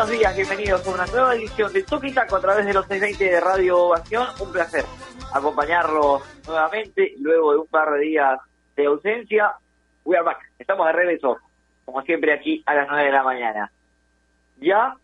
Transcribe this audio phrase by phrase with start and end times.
[0.00, 3.34] buenos días, bienvenidos a una nueva edición de Toque Taco a través de los 620
[3.34, 4.28] de Radio Ovación.
[4.40, 4.82] Un placer
[5.34, 8.40] acompañarlos nuevamente luego de un par de días
[8.76, 9.52] de ausencia.
[10.06, 10.38] We are back.
[10.58, 11.36] Estamos de regreso,
[11.84, 13.70] como siempre, aquí a las 9 de la mañana.
[14.56, 14.94] Ya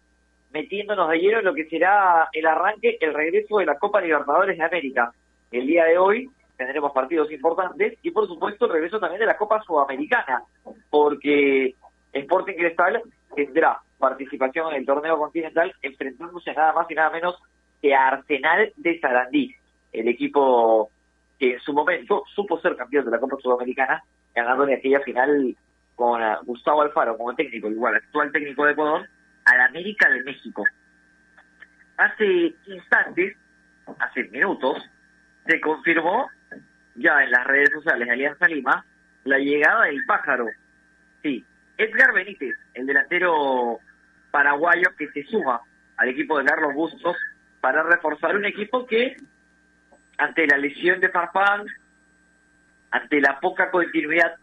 [0.52, 4.56] metiéndonos de lleno en lo que será el arranque, el regreso de la Copa Libertadores
[4.56, 5.12] de América.
[5.50, 9.36] El día de hoy tendremos partidos importantes y, por supuesto, el regreso también de la
[9.36, 10.42] Copa Sudamericana,
[10.88, 11.74] porque
[12.14, 13.02] Sporting Cristal
[13.34, 17.36] tendrá participación en el torneo continental enfrentándose nada más y nada menos
[17.80, 19.54] que a Arsenal de Sarandí,
[19.92, 20.90] el equipo
[21.38, 24.02] que en su momento supo ser campeón de la Copa Sudamericana,
[24.34, 25.56] ganándole aquella final
[25.94, 29.08] con uh, Gustavo Alfaro como técnico, igual actual técnico de Ecuador,
[29.44, 30.64] al América de México.
[31.96, 33.36] Hace instantes,
[33.98, 34.82] hace minutos,
[35.46, 36.28] se confirmó
[36.96, 38.84] ya en las redes sociales de Alianza Lima
[39.24, 40.46] la llegada del pájaro.
[41.22, 41.44] Sí,
[41.78, 43.78] Edgar Benítez, el delantero
[44.36, 45.62] paraguayo que se suma
[45.96, 47.16] al equipo de Carlos Bustos
[47.62, 49.16] para reforzar un equipo que
[50.18, 51.64] ante la lesión de Farfán,
[52.90, 54.36] ante la poca continuidad,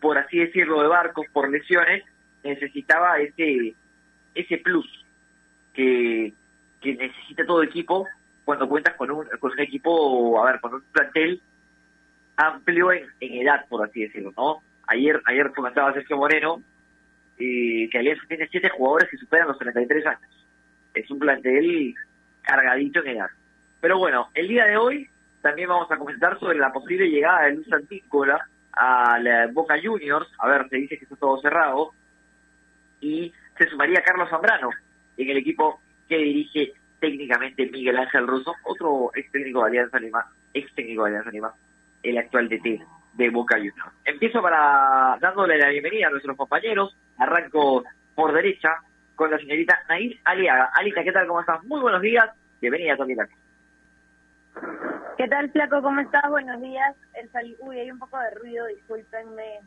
[0.00, 2.04] por así decirlo, de barcos por lesiones,
[2.44, 3.74] necesitaba ese
[4.36, 4.86] ese plus
[5.74, 6.32] que,
[6.80, 8.06] que necesita todo equipo
[8.44, 11.42] cuando cuentas con un, con un equipo, a ver, con un plantel
[12.36, 14.62] amplio en, edad, por así decirlo, ¿no?
[14.86, 16.62] Ayer, ayer comentaba Sergio Moreno
[17.38, 20.46] eh, que Alianza tiene siete jugadores que superan los 33 años.
[20.94, 21.94] Es un plantel
[22.42, 23.28] cargadito en edad.
[23.80, 25.08] Pero bueno, el día de hoy
[25.40, 30.28] también vamos a comentar sobre la posible llegada de Luis Antícola a la Boca Juniors.
[30.38, 31.92] A ver, se dice que está todo cerrado.
[33.00, 34.70] Y se sumaría Carlos Zambrano
[35.16, 40.24] en el equipo que dirige técnicamente Miguel Ángel Russo, otro ex técnico de Alianza Lima,
[40.54, 41.52] ex técnico de Alianza Lima,
[42.02, 42.80] el actual DT
[43.14, 43.92] de Boca Juniors.
[44.04, 46.96] Empiezo para dándole la bienvenida a nuestros compañeros.
[47.18, 47.84] Arranco
[48.14, 48.76] por derecha
[49.14, 50.70] con la señorita Nair Aliaga.
[50.74, 51.26] Alita, ¿qué tal?
[51.26, 51.62] ¿Cómo estás?
[51.64, 52.26] Muy buenos días.
[52.60, 53.28] Bienvenida a.
[55.16, 55.82] ¿Qué tal, Flaco?
[55.82, 56.28] ¿Cómo estás?
[56.30, 56.96] Buenos días.
[57.14, 59.60] El Uy, hay un poco de ruido, discúlpenme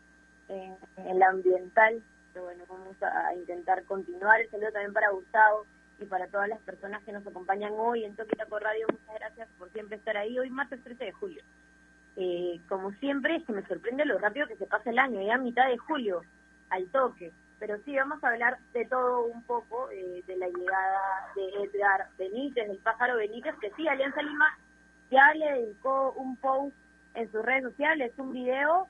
[0.49, 0.75] en,
[1.05, 2.01] el ambiental.
[2.33, 4.41] Pero bueno, vamos a intentar continuar.
[4.41, 5.65] El saludo también para Gustavo
[5.99, 8.87] y para todas las personas que nos acompañan hoy en Toquitaco Radio.
[8.91, 10.37] Muchas gracias por siempre estar ahí.
[10.37, 11.43] Hoy martes 13 de julio.
[12.17, 15.37] Eh, como siempre, es que me sorprende lo rápido que se pasa el año, ya
[15.37, 16.21] mitad de julio,
[16.75, 17.31] al toque.
[17.59, 22.07] Pero sí, vamos a hablar de todo un poco, eh, de la llegada de Edgar
[22.17, 24.57] Benítez, del pájaro Benítez, que sí, Alianza Lima
[25.09, 26.75] ya le dedicó un post
[27.13, 28.87] en sus redes sociales, un video,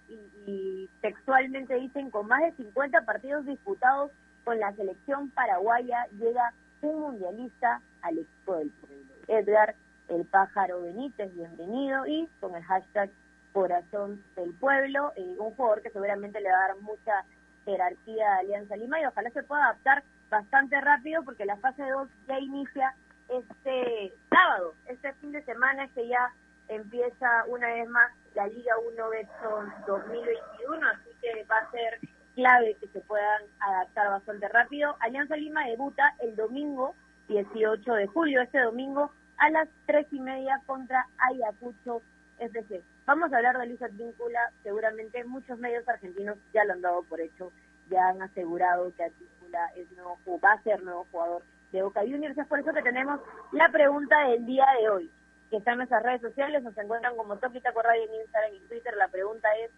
[0.47, 4.11] y, textualmente dicen, con más de 50 partidos disputados
[4.43, 9.13] con la selección paraguaya, llega un mundialista al equipo del pueblo.
[9.27, 9.75] Edgar
[10.09, 13.09] el pájaro Benítez, bienvenido, y con el hashtag
[13.53, 17.23] Corazón del Pueblo, eh, un jugador que seguramente le va a dar mucha
[17.65, 22.09] jerarquía a Alianza Lima y ojalá se pueda adaptar bastante rápido porque la fase 2
[22.27, 22.95] ya inicia
[23.29, 26.31] este sábado, este fin de semana que ya
[26.67, 31.99] empieza una vez más la Liga 1 Betson 2021, así que va a ser
[32.35, 34.95] clave que se puedan adaptar bastante rápido.
[34.99, 36.95] Alianza Lima debuta el domingo
[37.27, 42.01] 18 de julio, este domingo a las tres y media contra Ayacucho
[42.39, 42.81] FC.
[43.05, 47.21] Vamos a hablar de Luis Advíncula, seguramente muchos medios argentinos ya lo han dado por
[47.21, 47.51] hecho,
[47.89, 52.37] ya han asegurado que Advíncula es nuevo, va a ser nuevo jugador de Boca Juniors.
[52.37, 53.19] Es por eso que tenemos
[53.51, 55.11] la pregunta del día de hoy,
[55.49, 58.95] que está en nuestras redes sociales, nos encuentran como Toquita Radio en Instagram y Twitter.
[58.97, 59.71] La pregunta es,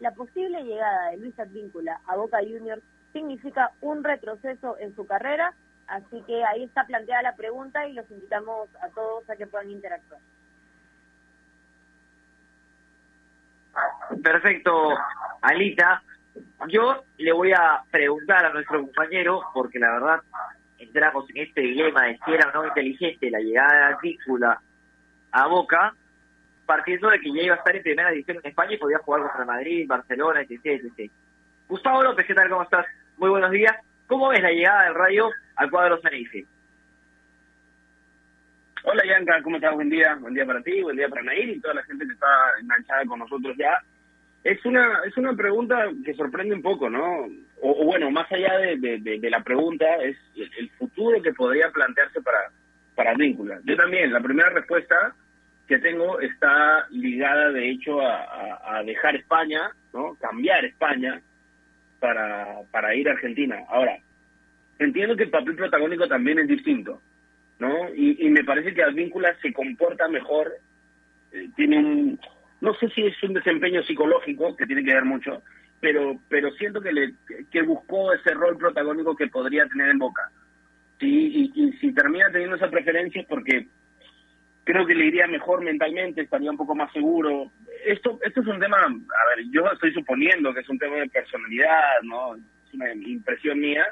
[0.00, 2.82] ¿la posible llegada de Luis Advíncula a Boca Juniors
[3.12, 5.54] significa un retroceso en su carrera
[5.88, 9.70] Así que ahí está planteada la pregunta y los invitamos a todos a que puedan
[9.70, 10.20] interactuar.
[14.22, 14.96] Perfecto,
[15.42, 16.02] Alita.
[16.68, 20.20] Yo le voy a preguntar a nuestro compañero, porque la verdad
[20.78, 24.60] entramos en este dilema de si era o no inteligente la llegada de Vícula
[25.32, 25.94] a Boca,
[26.66, 29.22] partiendo de que ya iba a estar en primera división en España y podía jugar
[29.22, 31.10] contra Madrid, Barcelona, etc, etc.
[31.68, 32.48] Gustavo López, ¿qué tal?
[32.48, 32.86] ¿Cómo estás?
[33.16, 33.74] Muy buenos días.
[34.06, 36.46] ¿Cómo ves la llegada del Rayo al cuadro Saneife?
[38.84, 39.74] Hola Yanka, ¿cómo estás?
[39.74, 42.12] Buen día, buen día para ti, buen día para Nair y toda la gente que
[42.12, 42.26] está
[42.60, 43.82] enganchada con nosotros ya.
[44.48, 47.26] Es una es una pregunta que sorprende un poco, ¿no?
[47.60, 52.50] O, bueno, más allá de, la pregunta, es el, futuro que podría plantearse para,
[52.94, 53.60] para Víncula.
[53.64, 55.14] Yo también, la primera respuesta
[55.66, 60.16] que tengo está ligada, de hecho, a, a dejar España, ¿no?
[60.18, 61.20] Cambiar España
[62.00, 63.58] para, para ir a Argentina.
[63.68, 63.98] Ahora,
[64.78, 67.02] entiendo que el papel protagónico también es distinto,
[67.58, 67.94] ¿no?
[67.94, 70.52] Y, me parece que Advíncula se comporta mejor,
[71.32, 72.20] eh, tiene un,
[72.60, 75.42] no sé si es un desempeño psicológico, que tiene que ver mucho,
[75.80, 77.14] pero pero siento que le
[77.50, 80.30] que buscó ese rol protagónico que podría tener en Boca.
[80.98, 83.68] Sí, y, y si termina teniendo esa preferencia es porque
[84.68, 87.50] creo que le iría mejor mentalmente, estaría un poco más seguro.
[87.86, 91.08] Esto esto es un tema, a ver, yo estoy suponiendo que es un tema de
[91.08, 92.34] personalidad, ¿no?
[92.34, 93.86] Es una impresión mía,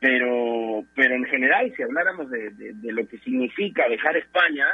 [0.00, 4.66] pero pero en general, si habláramos de, de, lo que significa dejar España,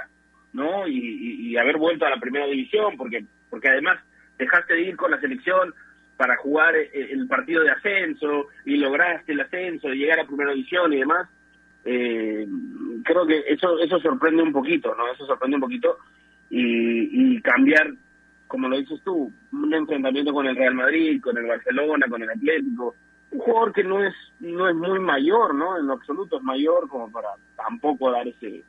[0.57, 0.89] ¿no?
[0.89, 3.99] Y, y, haber vuelto a la primera división, porque porque además
[4.39, 5.73] dejaste de ir con la selección
[6.17, 10.53] para jugar eh, el partido de ascenso y lograste el ascenso, de llegar a primera
[10.53, 11.29] división y demás,
[11.85, 12.47] eh,
[13.05, 15.13] creo que eso eso sorprende un poquito, ¿no?
[15.13, 15.99] Eso sorprende un poquito
[16.49, 17.93] y, y cambiar,
[18.49, 22.31] como lo dices tú, un enfrentamiento con el Real Madrid, con el Barcelona, con el
[22.31, 22.95] Atlético,
[23.31, 25.79] un jugador que no es no es muy mayor, ¿no?
[25.79, 28.65] En lo absoluto es mayor como para tampoco dar ese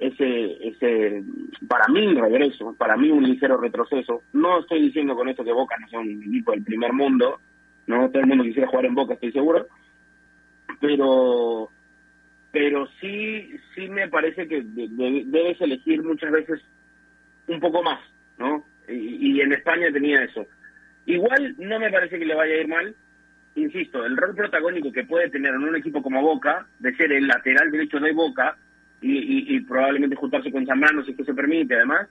[0.00, 1.22] ese, ese,
[1.66, 4.22] para mí un regreso, para mí un ligero retroceso.
[4.32, 7.40] No estoy diciendo con esto que Boca no sea un equipo del primer mundo,
[7.86, 9.66] no todo el mundo quisiera jugar en Boca, estoy seguro,
[10.80, 11.68] pero
[12.50, 16.60] pero sí sí me parece que debes elegir muchas veces
[17.46, 18.00] un poco más,
[18.38, 18.64] ¿no?
[18.88, 20.46] Y, y en España tenía eso.
[21.06, 22.94] Igual no me parece que le vaya a ir mal,
[23.54, 27.26] insisto, el rol protagónico que puede tener en un equipo como Boca, de ser el
[27.26, 28.56] lateral derecho de Boca,
[29.00, 32.08] y, y, probablemente juntarse con Zambrano si es que se permite además,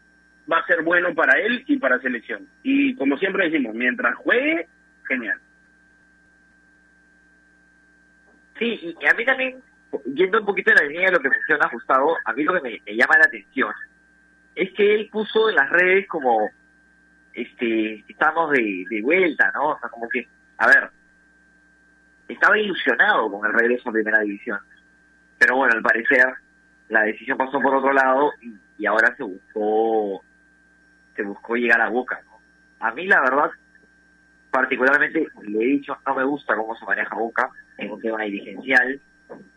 [0.52, 2.48] va a ser bueno para él y para selección.
[2.64, 4.68] Y como siempre decimos, mientras juegue,
[5.08, 5.40] genial.
[8.58, 9.62] Sí, y a mí también,
[10.14, 12.82] yendo un poquito en la línea de lo que menciona Gustavo, a mí lo que
[12.86, 13.74] me, llama la atención
[14.56, 16.50] es que él puso en las redes como,
[17.34, 19.70] este, estamos de, de vuelta, ¿no?
[19.72, 20.90] O sea, como que, a ver,
[22.28, 24.60] estaba ilusionado con el regreso a Primera División.
[25.38, 26.26] Pero bueno, al parecer
[26.90, 30.22] la decisión pasó por otro lado y, ahora se buscó
[31.16, 32.22] se buscó llegar a Boca.
[32.80, 33.50] A mí la verdad,
[34.52, 39.02] particularmente le he dicho, no me gusta cómo se maneja Boca en un tema dirigencial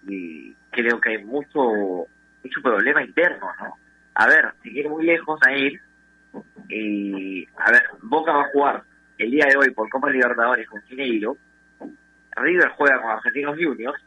[0.06, 2.06] y creo que hay mucho
[2.42, 3.76] mucho problema interno, ¿no?
[4.14, 5.80] A ver, si quiere muy lejos a ir,
[6.68, 8.82] y a ver, Boca va a jugar
[9.18, 11.36] el día de hoy por Copa Libertadores con Gineiro,
[12.36, 14.02] River juega con Argentinos Juniors,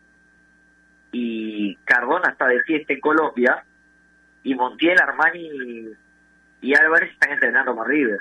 [1.14, 3.64] y Cardona está de fiesta en Colombia
[4.44, 5.92] y Montiel, Armani
[6.62, 8.18] y Álvarez están entrenando para River.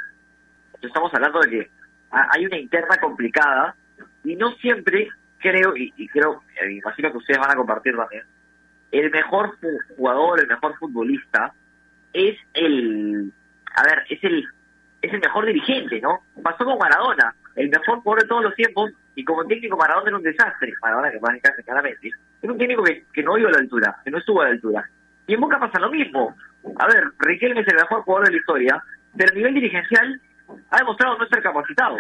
[0.67, 1.71] Entonces estamos hablando de que
[2.11, 3.75] hay una interna complicada
[4.23, 5.09] y no siempre
[5.39, 8.23] creo, y, y creo, me imagino que ustedes van a compartir también,
[8.93, 9.57] el mejor
[9.97, 11.53] jugador, el mejor futbolista
[12.13, 13.33] es el,
[13.75, 14.45] a ver, es el,
[15.01, 16.21] es el mejor dirigente, ¿no?
[16.43, 20.17] Pasó con Maradona, el mejor jugador de todos los tiempos, y como técnico Maradona era
[20.17, 22.11] un desastre, Maradona que más en claramente,
[22.41, 24.51] era un técnico que, que no iba a la altura, que no estuvo a la
[24.51, 24.89] altura.
[25.27, 26.35] Y en Boca pasa lo mismo.
[26.79, 28.85] A ver, Riquelme es el mejor jugador de la historia,
[29.17, 30.21] pero a nivel dirigencial
[30.71, 31.97] ha demostrado no estar capacitado.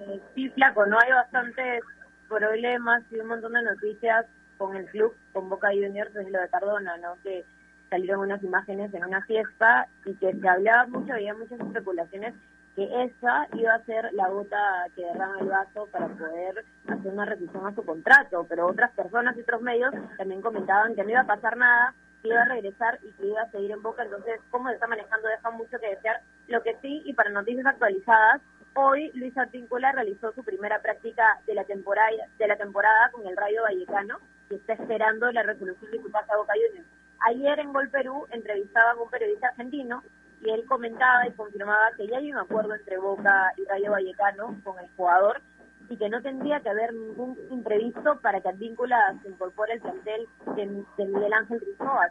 [0.00, 1.82] Eh, sí, flaco, no hay bastantes
[2.28, 4.26] problemas y un montón de noticias
[4.58, 7.16] con el club, con Boca Juniors, es lo de Cardona, ¿no?
[7.22, 7.44] Que
[7.90, 12.34] salieron unas imágenes en una fiesta y que se hablaba mucho, había muchas especulaciones
[12.76, 17.24] que esa iba a ser la gota que derrama el vaso para poder hacer una
[17.24, 21.22] revisión a su contrato, pero otras personas y otros medios también comentaban que no iba
[21.22, 24.40] a pasar nada, que iba a regresar y que iba a seguir en Boca, entonces
[24.50, 26.20] cómo se está manejando deja mucho que desear.
[26.48, 28.42] Lo que sí, y para noticias actualizadas,
[28.74, 33.38] hoy Luis Artíncula realizó su primera práctica de la temporada de la temporada con el
[33.38, 34.18] Rayo Vallecano
[34.50, 36.88] y está esperando la resolución de su pase a Boca Juniors.
[37.20, 40.02] Ayer en Gol Perú entrevistaban a un periodista argentino
[40.46, 44.54] y él comentaba y confirmaba que ya hay un acuerdo entre Boca y Rayo Vallecano
[44.62, 45.42] con el jugador
[45.88, 50.28] y que no tendría que haber ningún imprevisto para que Advíncula se incorpore al plantel
[50.54, 50.66] de,
[51.04, 52.10] Miguel Ángel Rizzoa.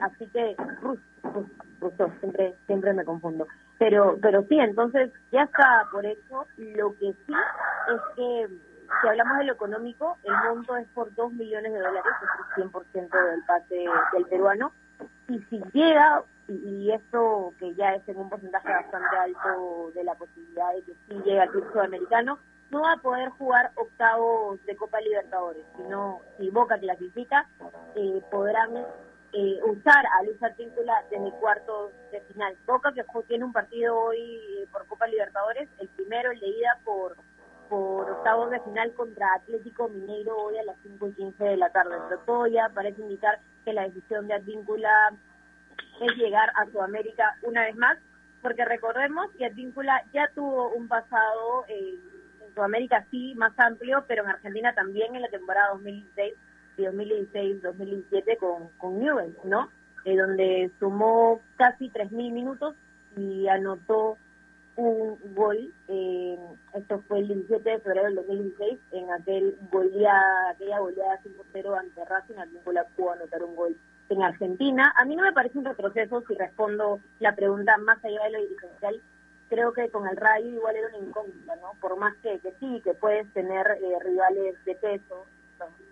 [0.00, 0.56] Así que,
[1.80, 3.46] justo, siempre, siempre me confundo.
[3.78, 6.46] Pero, pero sí, entonces ya está por eso.
[6.56, 7.34] Lo que sí
[7.88, 12.12] es que si hablamos de lo económico, el monto es por 2 millones de dólares,
[12.56, 14.72] es el 100% del pase del peruano.
[15.28, 20.14] Y si llega, y, esto que ya es en un porcentaje bastante alto de la
[20.14, 22.38] posibilidad de que sí llegue al club sudamericano,
[22.70, 27.48] no va a poder jugar octavos de Copa Libertadores, sino si Boca clasifica,
[27.94, 28.76] eh, podrán
[29.32, 32.56] eh, usar a Luis Artíncula desde cuartos de final.
[32.66, 36.78] Boca que tiene un partido hoy eh, por Copa Libertadores, el primero, el de ida
[36.84, 37.16] por
[37.68, 41.70] por octavos de final contra Atlético Mineiro hoy a las 5 y 15 de la
[41.70, 41.96] tarde.
[42.08, 45.12] Pero todo ya parece indicar que la decisión de Advíncula
[46.00, 47.98] es llegar a Sudamérica una vez más,
[48.42, 52.00] porque recordemos que Advíncula ya tuvo un pasado en
[52.54, 56.34] Sudamérica sí más amplio, pero en Argentina también en la temporada 2016
[56.78, 59.70] y 2016-2017 con, con Newell's, ¿no?
[60.04, 62.76] Eh, donde sumó casi 3.000 minutos
[63.16, 64.18] y anotó
[64.76, 66.38] un gol, eh,
[66.74, 72.04] esto fue el 17 de febrero del 2016, en aquel goleada, aquella goleada 5-0 ante
[72.04, 73.76] Racing, Advíncula pudo anotar un gol
[74.08, 74.92] en Argentina.
[74.96, 78.40] A mí no me parece un retroceso si respondo la pregunta más allá de lo
[78.40, 79.00] dirigencial.
[79.48, 81.72] Creo que con el Rayo igual era una incógnita, ¿no?
[81.80, 85.26] Por más que, que sí, que puedes tener eh, rivales de peso,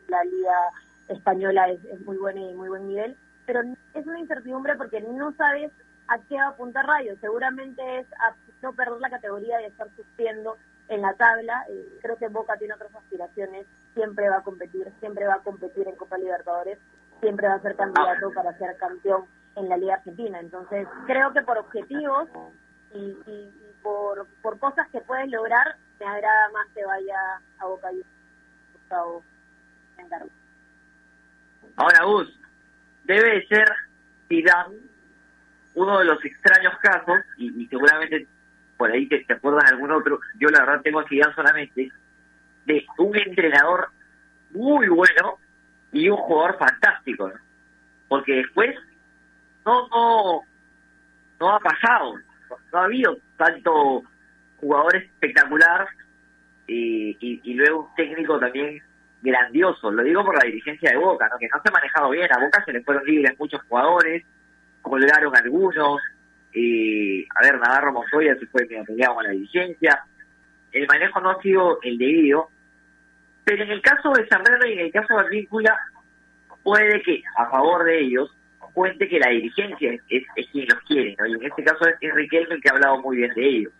[0.08, 0.54] la liga
[1.08, 3.16] española es, muy buena y muy buen nivel,
[3.46, 3.60] pero
[3.94, 5.70] es una incertidumbre porque no sabes
[6.08, 7.14] a qué va a apuntar Rayo.
[7.20, 10.56] Seguramente es a no perder la categoría y estar sufriendo
[10.88, 11.64] en la tabla.
[11.68, 15.86] Eh, creo que Boca tiene otras aspiraciones, siempre va a competir, siempre va a competir
[15.88, 16.78] en Copa Libertadores,
[17.24, 19.24] siempre va a ser candidato para ser campeón
[19.56, 20.38] en la Liga Argentina.
[20.40, 22.28] Entonces, creo que por objetivos
[22.92, 23.16] y,
[23.82, 27.16] por, por cosas que puedes lograr, me agrada más que vaya
[27.58, 28.02] a Boca y
[28.74, 29.24] Gustavo
[31.76, 32.40] Ahora, Gus,
[33.04, 33.68] debe ser
[34.28, 34.76] Zidane
[35.74, 38.28] uno de los extraños casos, y, seguramente
[38.76, 41.90] por ahí te, acuerdas de algún otro, yo la verdad tengo Zidane solamente,
[42.66, 43.88] de un entrenador
[44.50, 45.38] muy bueno
[45.94, 47.32] y un jugador fantástico,
[48.08, 48.74] porque después
[49.64, 50.40] no, no,
[51.40, 52.16] no ha pasado,
[52.72, 54.02] no ha habido tanto
[54.56, 55.86] jugador espectacular
[56.66, 58.82] y, y, luego un técnico también
[59.22, 59.90] grandioso.
[59.90, 61.38] Lo digo por la dirigencia de Boca, ¿no?
[61.38, 62.28] que no se ha manejado bien.
[62.32, 64.24] A Boca se le fueron libres muchos jugadores,
[64.82, 66.00] colgaron algunos.
[66.52, 70.04] Eh, a ver, Navarro Montoya se fue peleado con la dirigencia.
[70.72, 72.48] El manejo no ha sido el debido.
[73.44, 75.78] Pero en el caso de Zambrano y en el caso de Advíncula,
[76.62, 78.34] puede que a favor de ellos
[78.72, 81.26] cuente que la dirigencia es, quien los quiere, ¿no?
[81.26, 83.72] Y en este caso es Enrique el que ha hablado muy bien de ellos.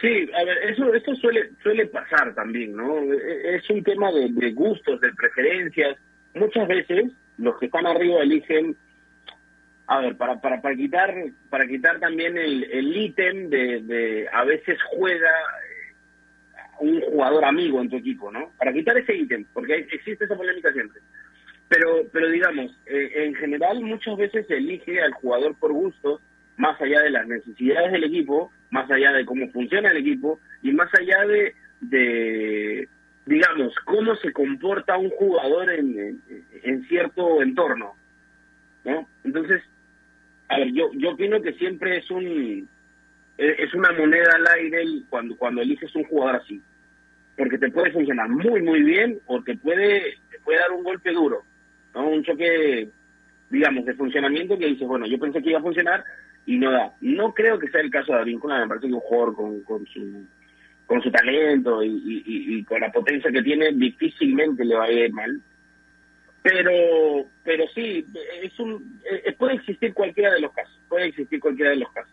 [0.00, 2.98] Sí, a ver, eso, eso suele, suele pasar también, ¿no?
[3.12, 5.98] E, e, es un tema de gustos, de preferencias.
[6.34, 8.76] Muchas veces los que están arriba eligen
[9.90, 11.12] a ver, para, para, para quitar
[11.50, 15.32] para quitar también el, el ítem de, de a veces juega
[16.78, 18.52] un jugador amigo en tu equipo, ¿no?
[18.56, 21.00] Para quitar ese ítem, porque existe esa polémica siempre.
[21.68, 26.20] Pero, pero digamos, eh, en general muchas veces se elige al jugador por gusto,
[26.56, 30.70] más allá de las necesidades del equipo, más allá de cómo funciona el equipo y
[30.70, 32.88] más allá de, de
[33.26, 36.22] digamos, cómo se comporta un jugador en,
[36.62, 37.96] en, cierto entorno,
[38.84, 39.08] ¿no?
[39.24, 39.62] Entonces,
[40.50, 42.68] a ver, yo, yo opino que siempre es un
[43.38, 46.60] es una moneda al aire cuando cuando eliges un jugador así
[47.40, 51.10] porque te puede funcionar muy, muy bien o te puede, te puede dar un golpe
[51.10, 51.42] duro,
[51.94, 52.06] ¿no?
[52.06, 52.90] Un choque,
[53.48, 56.04] digamos, de funcionamiento que dices, bueno, yo pensé que iba a funcionar
[56.44, 56.92] y no da.
[57.00, 59.86] No creo que sea el caso de Advíncula, me parece que un jugador con, con
[59.86, 60.26] su
[60.84, 65.12] con su talento y, y, con la potencia que tiene, difícilmente le va a ir
[65.12, 65.40] mal.
[66.42, 68.06] Pero, pero sí,
[68.42, 72.12] es un, eh, puede existir cualquiera de los casos, puede existir cualquiera de los casos.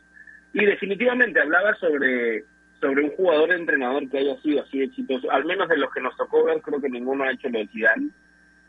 [0.54, 2.44] Y definitivamente hablaba sobre
[2.80, 6.16] sobre un jugador entrenador que haya sido así exitoso, al menos de los que nos
[6.16, 8.10] tocó ver, creo que ninguno ha hecho lo de Zidane,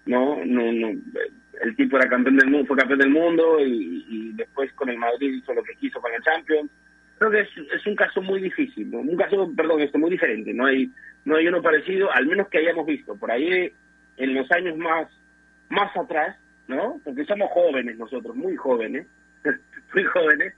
[0.07, 0.39] ¿no?
[0.45, 0.89] No, no,
[1.63, 5.35] el tipo era campeón del mundo, fue campeón del mundo y, después con el Madrid
[5.35, 6.71] hizo lo que quiso con el Champions.
[7.19, 10.67] Creo que es, es un caso muy difícil, un caso, perdón, esto muy diferente, no
[10.67, 10.91] hay
[11.25, 13.71] no hay uno parecido, al menos que hayamos visto por ahí
[14.17, 15.09] en los años más
[15.69, 17.01] más atrás, ¿no?
[17.05, 19.07] Porque somos jóvenes nosotros, muy jóvenes,
[19.95, 20.55] muy jóvenes.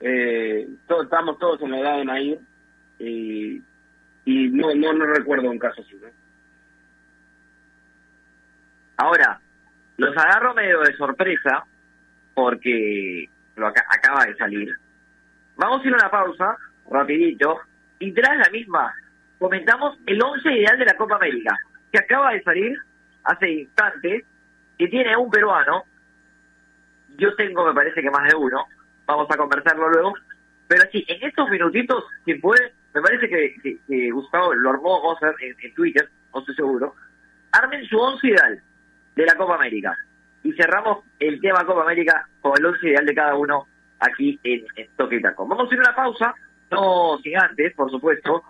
[0.00, 2.38] Eh, todos estamos todos en la edad de Nair
[2.98, 3.62] y,
[4.24, 5.94] y no, no, no recuerdo un caso así.
[6.00, 6.08] ¿no?
[8.96, 9.40] Ahora,
[9.96, 11.64] los agarro medio de sorpresa
[12.34, 14.70] porque lo acaba de salir.
[15.56, 16.56] Vamos a ir a una pausa,
[16.90, 17.60] rapidito,
[17.98, 18.94] y tras la misma
[19.38, 21.56] comentamos el once ideal de la Copa América,
[21.92, 22.78] que acaba de salir
[23.24, 24.24] hace instantes,
[24.78, 25.84] que tiene un peruano,
[27.16, 28.66] yo tengo me parece que más de uno,
[29.06, 30.14] vamos a conversarlo luego,
[30.68, 35.54] pero sí, en estos minutitos, si puede, me parece que, Gustavo lo armó vamos en,
[35.60, 36.94] en, Twitter, no estoy seguro,
[37.52, 38.62] armen su once ideal
[39.16, 39.96] de la Copa América.
[40.42, 43.66] Y cerramos el tema Copa América con el once ideal de cada uno
[43.98, 45.46] aquí en, en Toque y Taco.
[45.46, 46.34] Vamos a ir a una pausa,
[46.70, 48.44] no sin antes, por supuesto,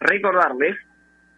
[0.00, 0.76] recordarles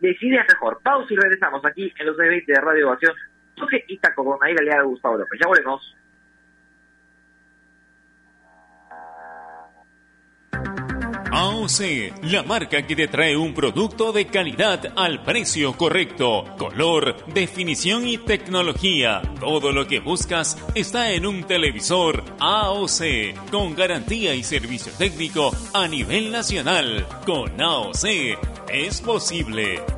[0.00, 0.80] Decide Silvia Cajor.
[0.82, 3.14] Pausa y regresamos aquí en los 20 de Radio Educación.
[3.58, 5.40] Jorge y Taco con Nair Aliada Gustavo López.
[5.40, 5.94] Ya volvemos.
[11.30, 18.08] AOC, la marca que te trae un producto de calidad al precio correcto, color, definición
[18.08, 19.22] y tecnología.
[19.38, 25.86] Todo lo que buscas está en un televisor AOC, con garantía y servicio técnico a
[25.86, 27.06] nivel nacional.
[27.24, 29.97] Con AOC es posible.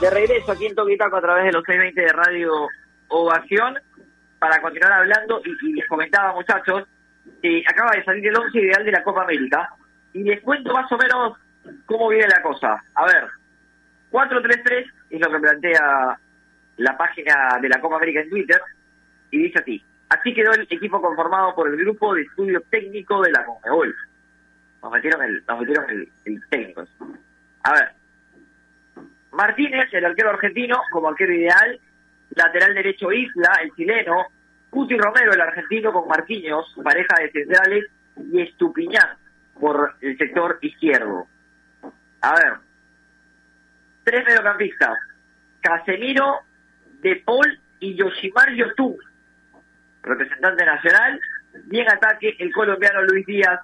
[0.00, 2.68] De regreso aquí en Toquitaco a través de los 620 de Radio
[3.08, 3.74] Ovación
[4.38, 6.84] para continuar hablando y, les comentaba muchachos
[7.42, 9.68] que acaba de salir el 11 ideal de la Copa América
[10.12, 11.36] y les cuento más o menos
[11.86, 12.82] cómo viene la cosa.
[12.94, 13.26] A ver,
[14.12, 16.18] 4-3-3 es lo que plantea
[16.76, 18.60] la página de la Copa América en Twitter
[19.32, 19.84] y dice así.
[20.10, 23.94] Así quedó el equipo conformado por el grupo de estudio técnico de la Conmebol.
[24.80, 26.84] Nos metieron el, nos metieron el, el técnico.
[27.64, 27.97] A ver,
[29.38, 31.78] Martínez, el arquero argentino, como arquero ideal.
[32.34, 34.26] Lateral derecho Isla, el chileno.
[34.68, 37.84] Cuti Romero, el argentino, con Marquinhos, pareja de centrales.
[38.32, 39.16] Y Estupiñán,
[39.60, 41.28] por el sector izquierdo.
[42.20, 42.52] A ver.
[44.02, 44.98] Tres mediocampistas.
[45.60, 46.40] Casemiro,
[47.00, 48.96] De Paul y Yoshimar Yotun.
[50.02, 51.20] Representante nacional.
[51.66, 53.60] Bien ataque el colombiano Luis Díaz,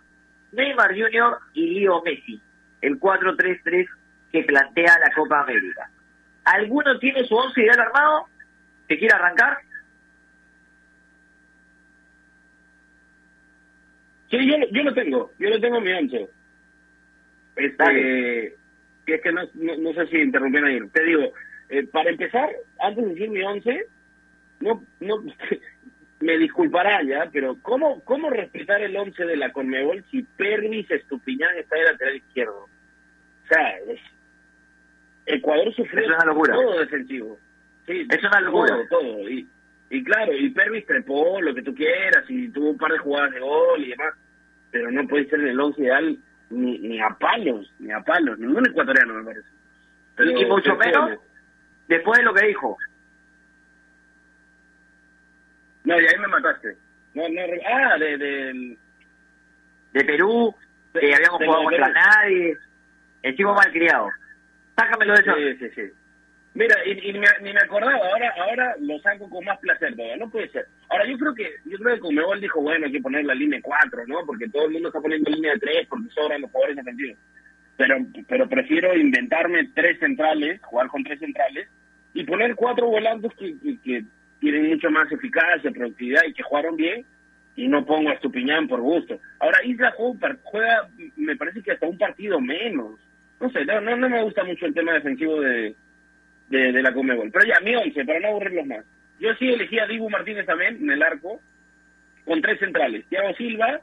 [0.53, 1.37] Neymar Jr.
[1.53, 2.41] y Leo Messi.
[2.81, 3.89] El 4-3-3
[4.35, 5.89] que plantea la Copa América.
[6.43, 8.27] ¿Alguno tiene su once ideal armado?
[8.89, 9.59] ¿Que quiere arrancar?
[14.29, 16.29] Sí, yo, yo lo tengo, yo lo tengo en mi once.
[17.55, 18.57] Este,
[19.07, 20.81] que es que no, no, sé si interrumpieron ahí.
[20.89, 21.33] Te digo,
[21.69, 23.87] eh, para empezar, antes de decir mi once,
[24.59, 25.23] no, no,
[26.19, 31.57] me disculpará ya, pero ¿cómo, cómo respetar el once de la Conmebol si Pervis Estupiñán
[31.57, 32.65] está de lateral izquierdo?
[32.65, 34.01] O sea, es,
[35.27, 36.07] Ecuador sufrió
[36.47, 37.39] todo defensivo.
[37.87, 38.75] Sí, es una locura.
[38.89, 39.29] Todo, todo.
[39.29, 39.49] Y,
[39.91, 43.33] y claro, y Pervis trepó lo que tú quieras y tuvo un par de jugadas
[43.33, 44.15] de gol y demás,
[44.71, 46.19] pero no puede ser el once ideal
[46.51, 49.49] ni, ni a palos, ni a palos, ningún ecuatoriano me parece.
[50.41, 51.19] y mucho menos
[51.89, 52.77] después de lo que dijo.
[55.85, 56.77] No, y ahí me mataste.
[57.15, 58.77] No, no, ah, de, de...
[59.93, 60.55] de Perú,
[60.93, 62.57] que habíamos jugado contra nadie,
[63.23, 64.09] el chico mal criado.
[64.77, 65.35] Sácamelo de eso.
[65.37, 65.93] Sí, sí, sí.
[66.55, 70.67] Mira, y, ni me acordaba, ahora ahora lo saco con más placer, no puede ser.
[70.89, 73.61] Ahora, yo creo que yo creo que Conmebol dijo, bueno, hay que poner la línea
[73.61, 74.25] 4, ¿no?
[74.25, 77.19] Porque todo el mundo está poniendo línea 3 porque sobran los jugadores defensivos.
[77.77, 77.97] Pero
[78.29, 81.69] pero prefiero inventarme tres centrales, jugar con tres centrales,
[82.13, 84.05] y poner cuatro volantes que, que,
[84.39, 87.05] tienen mucho más eficacia, productividad y que jugaron bien,
[87.57, 89.19] y no pongo a Estupiñán por gusto.
[89.41, 93.01] Ahora, Isla juega, me parece que hasta un partido menos
[93.45, 95.75] no sé, no, no, me gusta mucho el tema defensivo de,
[96.49, 97.31] de, la Comebol.
[97.31, 98.85] Pero ya, mi once, para no aburrirlos más.
[99.21, 101.43] Yo sí elegí a Dibu Martínez también en el arco,
[102.25, 103.83] con tres centrales, Thiago Silva,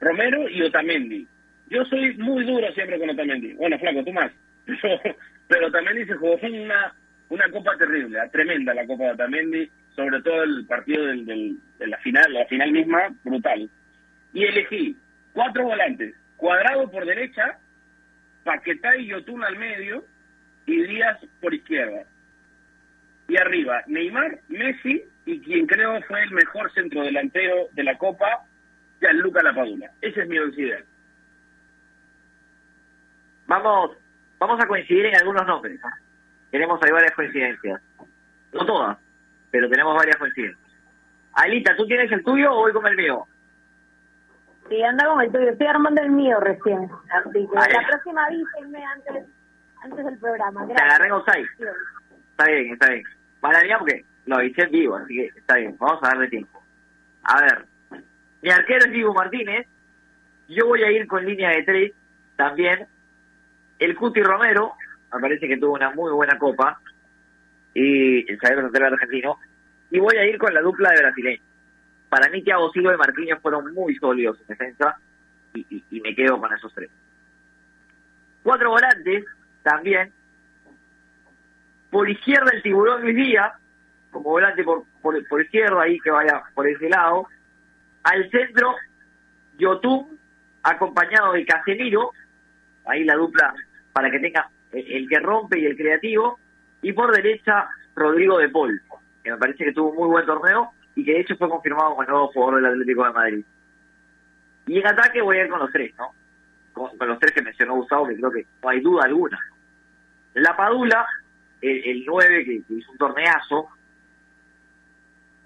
[0.00, 1.26] Romero y Otamendi.
[1.70, 3.54] Yo soy muy duro siempre con Otamendi.
[3.54, 4.30] Bueno, flaco, tú más.
[5.48, 6.94] Pero, Otamendi se jugó una,
[7.30, 11.56] una copa terrible, ah, tremenda la copa de Otamendi, sobre todo el partido del, del,
[11.80, 13.68] de la final, la final misma, brutal.
[14.32, 14.96] Y elegí
[15.32, 17.58] cuatro volantes, cuadrado por derecha,
[18.44, 20.04] Paquetá y Yotun al medio
[20.66, 22.04] y Díaz por izquierda.
[23.28, 28.44] Y arriba, Neymar, Messi y quien creo fue el mejor centrodelantero de la Copa,
[29.00, 29.90] Gianluca Lapadula.
[30.00, 30.84] Ese es mi ideal.
[33.46, 33.96] Vamos,
[34.38, 35.80] vamos a coincidir en algunos nombres.
[35.84, 35.98] ¿ah?
[36.50, 37.80] Tenemos ahí varias coincidencias.
[38.52, 38.98] No todas,
[39.50, 40.60] pero tenemos varias coincidencias.
[41.32, 43.26] Alita, ¿tú tienes el tuyo o voy con el mío?
[44.68, 45.50] Sí, anda con el tuyo.
[45.50, 46.88] Estoy armando el mío recién.
[47.10, 49.26] Así que la próxima avísenme antes,
[49.82, 50.66] antes del programa.
[50.66, 50.90] Te Gracias.
[50.90, 51.48] agarré en offside.
[52.30, 53.04] Está bien, está bien.
[53.40, 55.76] Valaría porque lo hice vivo, así que está bien.
[55.78, 56.62] Vamos a darle tiempo.
[57.24, 57.66] A ver,
[58.42, 59.66] mi arquero es Diego Martínez.
[60.48, 61.92] Yo voy a ir con línea de tres
[62.36, 62.86] también.
[63.78, 64.72] El Cuti Romero,
[65.12, 66.80] me parece que tuvo una muy buena copa.
[67.74, 69.38] Y el zaguero central argentino.
[69.90, 71.43] Y voy a ir con la dupla de brasileños.
[72.14, 74.96] Para mí, Thiago Silva y Marquinhos fueron muy sólidos en defensa.
[75.52, 76.88] Y, me quedo con esos tres.
[78.44, 79.24] Cuatro volantes
[79.64, 80.12] también.
[81.90, 83.54] Por izquierda el tiburón Luis Díaz,
[84.12, 87.26] como volante por, por, izquierda, ahí que vaya por ese lado.
[88.04, 88.76] Al centro,
[89.58, 90.16] Yotun,
[90.62, 92.12] acompañado de Casemiro,
[92.86, 93.52] ahí la dupla
[93.92, 96.38] para que tenga el, el que rompe y el creativo.
[96.80, 98.80] Y por derecha, Rodrigo de Paul,
[99.24, 101.90] que me parece que tuvo un muy buen torneo y que de hecho fue confirmado
[101.90, 103.44] como el nuevo jugador del Atlético de Madrid.
[104.66, 106.14] Y en ataque voy a ir con los tres, ¿no?
[106.72, 109.38] Con, los tres que mencionó Gustavo, que creo que no hay duda alguna.
[110.34, 111.06] La Padula,
[111.60, 113.68] el, el 9 que, que hizo un torneazo,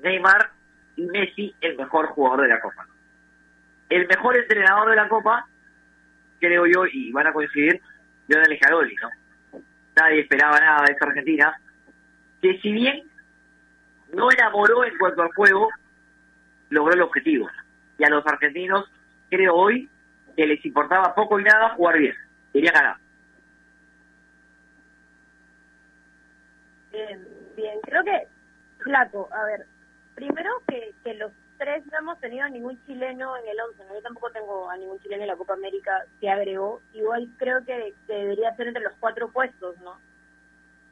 [0.03, 0.51] Neymar
[0.97, 2.87] y Messi, el mejor jugador de la Copa.
[3.89, 5.47] El mejor entrenador de la Copa,
[6.41, 7.81] creo yo, y van a coincidir,
[8.29, 9.61] Lionel Scaloni, ¿no?
[9.97, 11.61] Nadie esperaba nada de esta Argentina,
[12.41, 13.08] que si bien
[14.13, 15.69] no enamoró en cuanto al juego,
[16.71, 17.49] logró el objetivo.
[17.99, 18.91] Y a los argentinos,
[19.31, 19.89] creo hoy,
[20.37, 22.15] que les importaba poco y nada jugar bien.
[22.53, 22.97] Querían ganar.
[26.93, 27.81] Bien, bien.
[27.83, 28.27] Creo que,
[28.79, 29.67] Flaco, a ver,
[30.15, 33.95] primero que, que los tres no hemos tenido a ningún chileno en el 11, ¿no?
[33.95, 36.81] Yo tampoco tengo a ningún chileno en la Copa América que agregó.
[36.95, 39.99] Igual creo que, que debería ser entre los cuatro puestos, ¿no?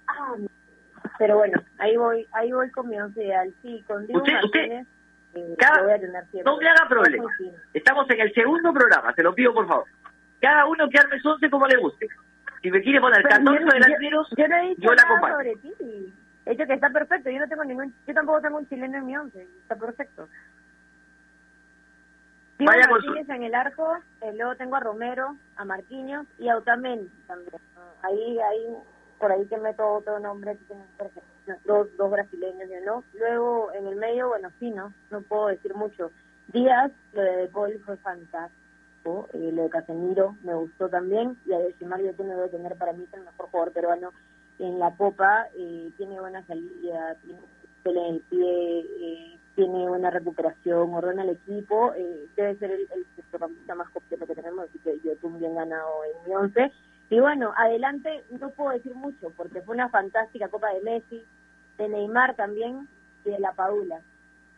[0.08, 0.34] Ah,
[1.18, 3.52] pero bueno, ahí voy ahí voy con mi once ideal.
[3.62, 4.86] Sí, con Diego Usted- usted,
[5.34, 6.52] eh, cada- lo voy a tener siempre.
[6.52, 7.24] No me haga problema.
[7.74, 9.84] Estamos en el segundo programa, se lo pido por favor.
[10.40, 12.06] Cada uno que arme su once como le guste.
[12.62, 14.96] Si me quiere poner Pero 14 yo- delanteros, yo, yo no he dicho yo la
[15.02, 15.34] nada acompaño.
[15.36, 16.14] sobre ti.
[16.46, 17.30] He dicho que está perfecto.
[17.30, 19.42] Yo no tengo ningún, yo tampoco tengo un chileno en mi once.
[19.62, 20.28] Está perfecto.
[22.58, 26.56] Diego Vaya Martínez en el arco, eh, luego tengo a Romero, a Marquinhos y a
[26.56, 27.50] Otamendi también.
[28.02, 28.76] Ahí, ahí,
[29.18, 33.04] por ahí que meto otro nombre, que dos, dos brasileños, no.
[33.14, 36.10] Luego en el medio, bueno, sí, no, no puedo decir mucho.
[36.52, 41.60] Díaz, lo de Paul fue fantástico, eh, lo de Casemiro me gustó también, y a
[41.60, 44.10] Yoshimar yo tengo debe tener para mí es el mejor jugador peruano
[44.58, 47.16] en la Copa, eh, tiene buena salida,
[47.82, 53.76] tiene el pie, eh, tiene buena recuperación, ordena el equipo, eh, debe ser el, el
[53.76, 56.72] más completo que tenemos, así que yo tuve bien ganado en mi once.
[57.08, 61.22] Y bueno, adelante no puedo decir mucho, porque fue una fantástica Copa de Messi,
[61.78, 62.88] de Neymar también,
[63.24, 64.00] y de la Padula.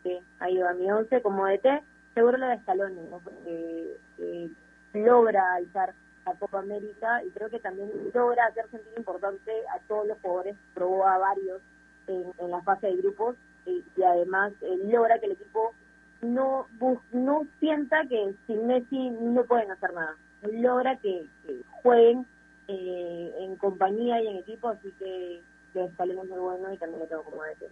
[0.03, 1.83] Sí, ahí va mi once como DT,
[2.13, 4.49] seguro lo de Scaloni, porque eh,
[4.93, 5.93] logra alzar
[6.25, 10.55] a Copa América y creo que también logra hacer sentir importante a todos los jugadores,
[10.73, 11.61] probó a varios
[12.07, 13.35] en, la fase de grupos
[13.65, 15.73] y, además eh, logra que el equipo
[16.21, 16.67] no
[17.13, 20.15] no sienta que sin Messi no pueden hacer nada.
[20.41, 22.25] Logra que, que jueguen
[22.69, 25.41] eh, en compañía y en equipo, así que
[25.73, 27.63] que Scaloni es muy bueno y también lo tengo como DT.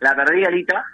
[0.00, 0.84] La perdí, Alita.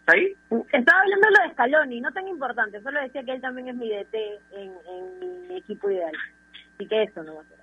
[0.00, 0.36] ¿Está ahí?
[0.72, 3.74] Estaba hablando de lo de Scaloni, no tan importante, solo decía que él también es
[3.74, 4.14] mi DT
[4.52, 6.12] en, en mi equipo ideal.
[6.74, 7.58] Así que eso no va a ser.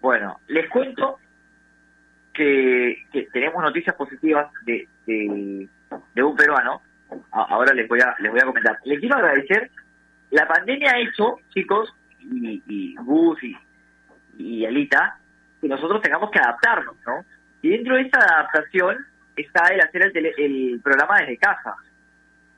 [0.00, 1.18] Bueno, les cuento
[2.32, 5.68] que, que tenemos noticias positivas de, de,
[6.22, 6.82] un peruano.
[7.30, 8.78] Ahora les voy a les voy a comentar.
[8.84, 9.70] Les quiero agradecer.
[10.30, 13.56] La pandemia ha hecho, chicos, y, y Gus y,
[14.38, 15.18] y Alita,
[15.60, 17.24] que nosotros tengamos que adaptarnos, ¿no?
[17.62, 18.96] Y dentro de esa adaptación
[19.36, 21.74] está el hacer el, tele- el programa desde casa.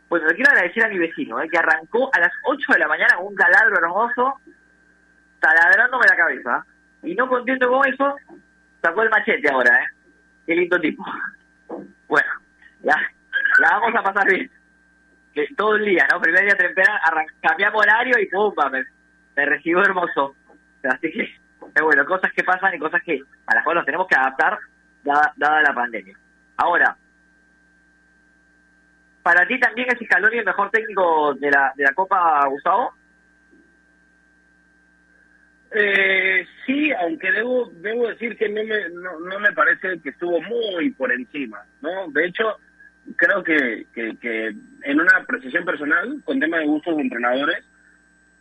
[0.08, 1.48] Bueno, le quiero agradecer a mi vecino, ¿eh?
[1.50, 4.40] que arrancó a las 8 de la mañana con un taladro hermoso,
[5.40, 6.66] taladrándome la cabeza.
[7.02, 8.16] Y no contento con eso,
[8.82, 9.86] sacó el machete ahora, ¿eh?
[10.46, 11.04] Qué lindo tipo.
[12.82, 12.96] Ya,
[13.60, 14.50] la vamos a pasar bien.
[15.34, 16.20] Que todo el día, ¿no?
[16.20, 16.98] Primer día temprano,
[17.40, 18.70] cambiamos horario y ¡pumba!
[18.70, 18.84] Me,
[19.36, 20.34] me recibió hermoso.
[20.84, 24.16] Así que, bueno, cosas que pasan y cosas que a las cuales nos tenemos que
[24.16, 24.58] adaptar
[25.02, 26.16] dada, dada la pandemia.
[26.56, 26.96] Ahora,
[29.28, 32.94] ¿Para ti también es Scaloni el mejor técnico de la, de la Copa, Gustavo?
[35.70, 40.40] Eh, sí, aunque debo debo decir que no me no, no me parece que estuvo
[40.40, 42.08] muy por encima, ¿no?
[42.08, 42.56] De hecho,
[43.16, 47.64] creo que, que, en una precisión personal, con tema de gustos de entrenadores,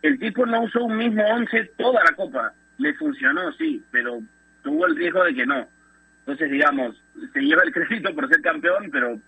[0.02, 2.52] el tipo no usó un mismo once toda la copa.
[2.78, 4.20] Le funcionó, sí, pero
[4.62, 5.66] tuvo el riesgo de que no.
[6.20, 7.02] Entonces, digamos,
[7.32, 9.18] se lleva el crédito por ser campeón, pero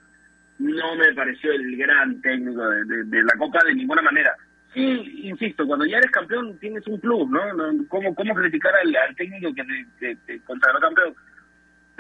[0.59, 4.35] no me pareció el gran técnico de, la copa de ninguna manera.
[4.75, 7.41] Sí, insisto, cuando ya eres campeón tienes un plus, ¿no?
[7.89, 11.15] ¿Cómo, cómo criticar al, al técnico que te, te, te consagró campeón?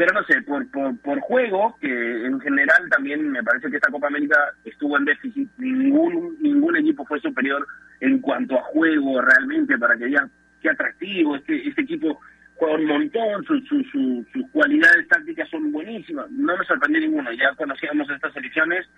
[0.01, 3.91] Pero no sé, por, por, por juego, que en general también me parece que esta
[3.91, 4.35] Copa América
[4.65, 7.67] estuvo en déficit, ningún ningún equipo fue superior
[8.01, 10.31] en cuanto a juego realmente para que digan
[10.63, 12.19] qué atractivo, este, este equipo
[12.55, 17.31] juega un montón, sus su, su, sus cualidades tácticas son buenísimas, no me sorprendió ninguno,
[17.33, 18.89] ya conocíamos estas elecciones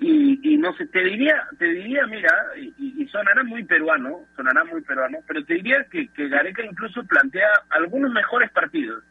[0.00, 4.64] y, y no sé, te diría, te diría, mira, y, y sonará muy peruano, sonará
[4.64, 9.04] muy peruano, pero te diría que, que Gareca incluso plantea algunos mejores partidos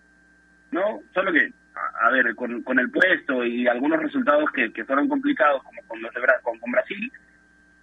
[0.76, 1.00] ¿no?
[1.14, 5.08] Solo que, a, a ver, con, con, el puesto y algunos resultados que, que fueron
[5.08, 7.12] complicados, como con, los de Bra con, con, Brasil,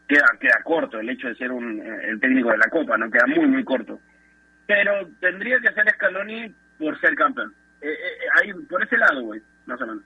[0.07, 3.11] queda, queda corto el hecho de ser un, el técnico de la Copa, ¿no?
[3.11, 3.99] Queda muy, muy corto.
[4.67, 7.55] Pero tendría que ser Scaloni por ser campeón.
[7.81, 10.05] Eh, eh, ahí, por ese lado, güey, más o menos.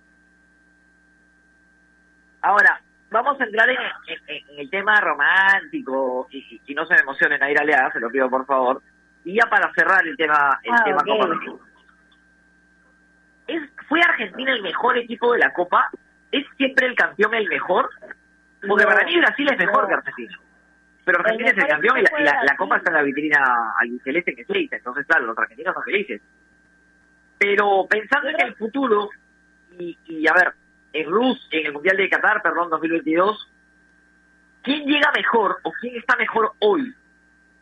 [2.42, 7.01] Ahora, vamos a entrar en, en, en el tema romántico y, y, no se me
[7.01, 8.81] emocionen a ir a se lo pido por favor.
[9.25, 11.12] Y ya para cerrar el tema, el ah, tema okay.
[11.12, 11.61] Copa México.
[11.61, 11.76] ¿Es, ¿Fue
[14.27, 15.91] Argentina el mejor equipo de la Copa?
[16.33, 17.89] ¿Es siempre el campeón el mejor?
[18.67, 19.89] Porque no, para mí Brasil es mejor no.
[19.89, 20.39] que Argentina.
[21.05, 23.75] Pero Argentina el es el campeón y la, la, la, Copa está en la vitrina
[23.79, 24.77] albiceleste que se dice.
[24.77, 26.21] Entonces, claro, los argentinos son felices.
[27.39, 29.11] Pero pensando en el futuro,
[29.79, 30.53] y, y a ver,
[30.93, 33.53] en Rus, en el Mundial de Qatar, perdón, 2022,
[34.62, 36.93] ¿quién llega mejor o quién está mejor hoy?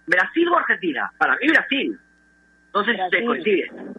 [0.06, 1.12] ¿Brasil o Argentina?
[1.18, 1.98] Para mí Brasil.
[2.72, 3.94] No sé si ustedes coinciden.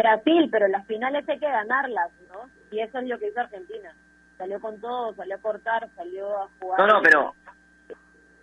[0.00, 2.48] Brasil, pero las finales hay que ganarlas, ¿no?
[2.70, 3.94] Y eso es lo que hizo Argentina.
[4.38, 6.80] Salió con todo, salió a cortar, salió a jugar.
[6.80, 7.34] No, no, pero...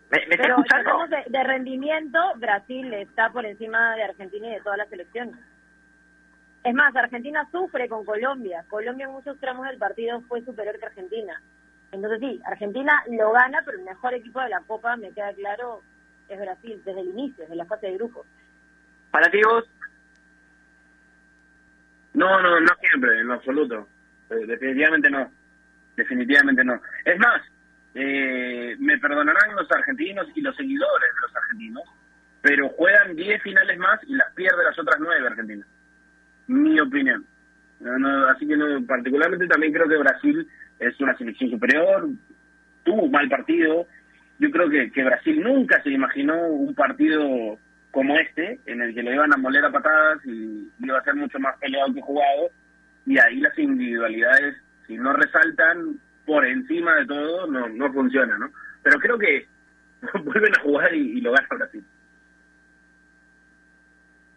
[0.09, 1.15] ¿Me, me pero está escuchando?
[1.15, 5.35] De, de, rendimiento, Brasil está por encima de Argentina y de todas las selecciones.
[6.63, 8.63] Es más, Argentina sufre con Colombia.
[8.69, 11.41] Colombia en muchos tramos del partido fue superior que Argentina.
[11.91, 15.81] Entonces sí, Argentina lo gana, pero el mejor equipo de la Copa, me queda claro,
[16.29, 18.25] es Brasil, desde el inicio, desde la fase de grupos.
[19.11, 19.63] ¿Para ti vos?
[22.17, 23.87] No, no, no siempre, en lo absoluto.
[24.31, 25.29] Eh, definitivamente no.
[25.95, 26.81] Definitivamente no.
[27.05, 27.43] Es más,
[27.93, 31.83] eh, me perdonarán los argentinos y los seguidores de los argentinos,
[32.41, 35.63] pero juegan 10 finales más y las pierde las otras 9 Argentina.
[36.47, 37.23] Mi opinión.
[37.81, 40.47] No, no, así que no, particularmente también creo que Brasil
[40.79, 42.09] es una selección superior,
[42.83, 43.85] tuvo un mal partido.
[44.39, 47.59] Yo creo que, que Brasil nunca se imaginó un partido
[47.97, 51.15] como este, en el que le iban a moler a patadas y iba a ser
[51.15, 52.51] mucho más peleado que jugado,
[53.07, 54.55] y ahí las individualidades,
[54.85, 58.51] si no resaltan por encima de todo, no, no funciona, ¿no?
[58.83, 59.47] Pero creo que
[60.25, 61.83] vuelven a jugar y, y lo gana Brasil.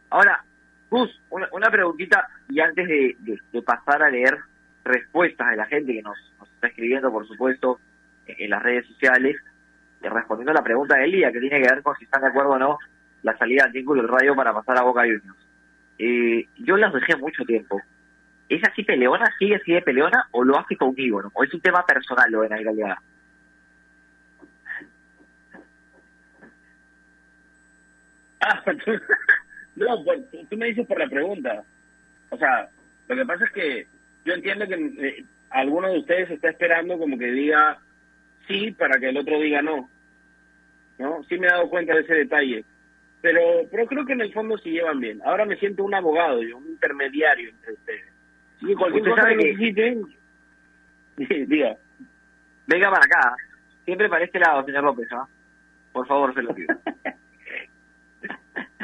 [0.09, 0.42] Ahora,
[0.88, 4.38] Gus, una, una preguntita, y antes de, pasar a leer
[4.85, 7.79] respuestas de la gente que nos, nos está escribiendo, por supuesto,
[8.27, 9.37] en, las redes sociales,
[10.01, 12.53] respondiendo a la pregunta de Elia, que tiene que ver con si están de acuerdo
[12.53, 12.79] o no
[13.22, 15.37] la salida de Tinko del Radio para pasar a Boca Juniors.
[15.98, 17.80] Eh, yo las dejé mucho tiempo.
[18.48, 19.26] ¿Es así peleona?
[19.38, 20.26] ¿Sigue así de peleona?
[20.33, 21.22] ¿O lo hace conmigo?
[21.22, 21.30] ¿no?
[21.35, 23.02] ¿O es un tema personal lo de Naira Aliaga?
[28.42, 28.92] Ah, tú,
[29.76, 31.62] no, pues, tú me dices por la pregunta.
[32.30, 32.70] O sea,
[33.06, 33.87] lo que pasa es que
[34.24, 37.76] yo entiendo que eh, alguno de ustedes está esperando como que diga
[38.48, 39.90] sí para que el otro diga no.
[40.98, 41.22] ¿No?
[41.24, 42.64] Sí me he dado cuenta de ese detalle
[43.22, 45.20] pero pero creo que en el fondo se llevan bien.
[45.24, 48.11] Ahora me siento un abogado, yo, un intermediario entre ustedes.
[48.62, 50.06] Y cualquier cosa que necesiten,
[51.48, 51.76] diga.
[52.66, 53.37] Venga para acá.
[53.85, 55.26] Siempre para este lado, señor López, ¿ah?
[55.92, 56.68] Por favor, se lo pido.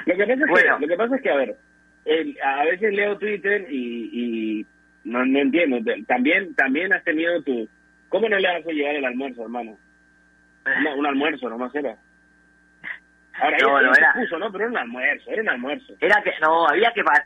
[0.07, 0.77] lo, que pasa es bueno.
[0.79, 1.57] que, lo que pasa es que, a ver,
[2.05, 4.67] el, a veces leo Twitter y, y
[5.05, 5.79] no, no entiendo.
[6.07, 7.69] También también has tenido tu...
[8.09, 9.79] ¿Cómo no le vas a llegar el almuerzo, hermano?
[10.83, 11.97] No, un almuerzo nomás era.
[13.41, 14.13] Ahora, no, no, era...
[14.15, 14.51] Puso, ¿no?
[14.51, 15.95] Pero era un almuerzo, era un almuerzo.
[16.01, 17.25] Era que, no, había que parar.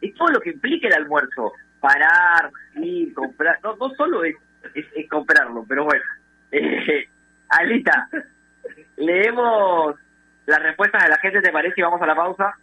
[0.00, 1.52] Es todo lo que implica el almuerzo.
[1.80, 3.58] Parar, ir, comprar.
[3.62, 4.36] No, no solo es,
[4.74, 6.04] es, es comprarlo, pero bueno.
[6.50, 7.08] Eh,
[7.48, 8.08] Alita,
[8.96, 9.96] leemos
[10.46, 11.80] las respuestas de la gente, ¿te parece?
[11.80, 12.56] Y vamos a la pausa.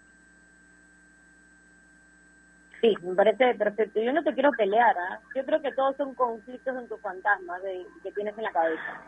[2.81, 4.01] Sí, me parece perfecto.
[4.01, 5.19] Yo no te quiero pelear, ¿ah?
[5.35, 9.01] Yo creo que todos son conflictos en tus fantasmas de, que tienes en la cabeza.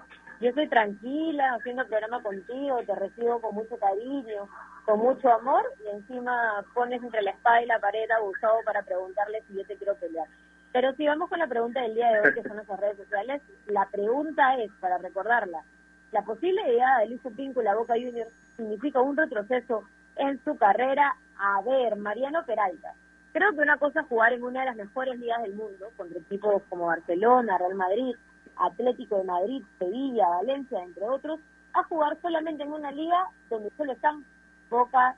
[0.44, 4.50] Yo estoy tranquila haciendo el programa contigo, te recibo con mucho cariño,
[4.84, 9.42] con mucho amor y encima pones entre la espada y la pared abusado para preguntarle
[9.48, 10.28] si yo te quiero pelear.
[10.74, 13.42] Pero si vamos con la pregunta del día de hoy, que son nuestras redes sociales,
[13.68, 15.64] la pregunta es, para recordarla,
[16.12, 19.86] ¿la posible llegada de Luis Píncula a Boca Juniors significa un retroceso
[20.18, 21.16] en su carrera?
[21.38, 22.94] A ver, Mariano Peralta,
[23.32, 26.20] Creo que una cosa es jugar en una de las mejores ligas del mundo, contra
[26.20, 28.16] equipos como Barcelona, Real Madrid,
[28.58, 31.40] Atlético de Madrid, Sevilla, Valencia, entre otros,
[31.74, 34.26] a jugar solamente en una liga donde solo están
[34.70, 35.16] Boca,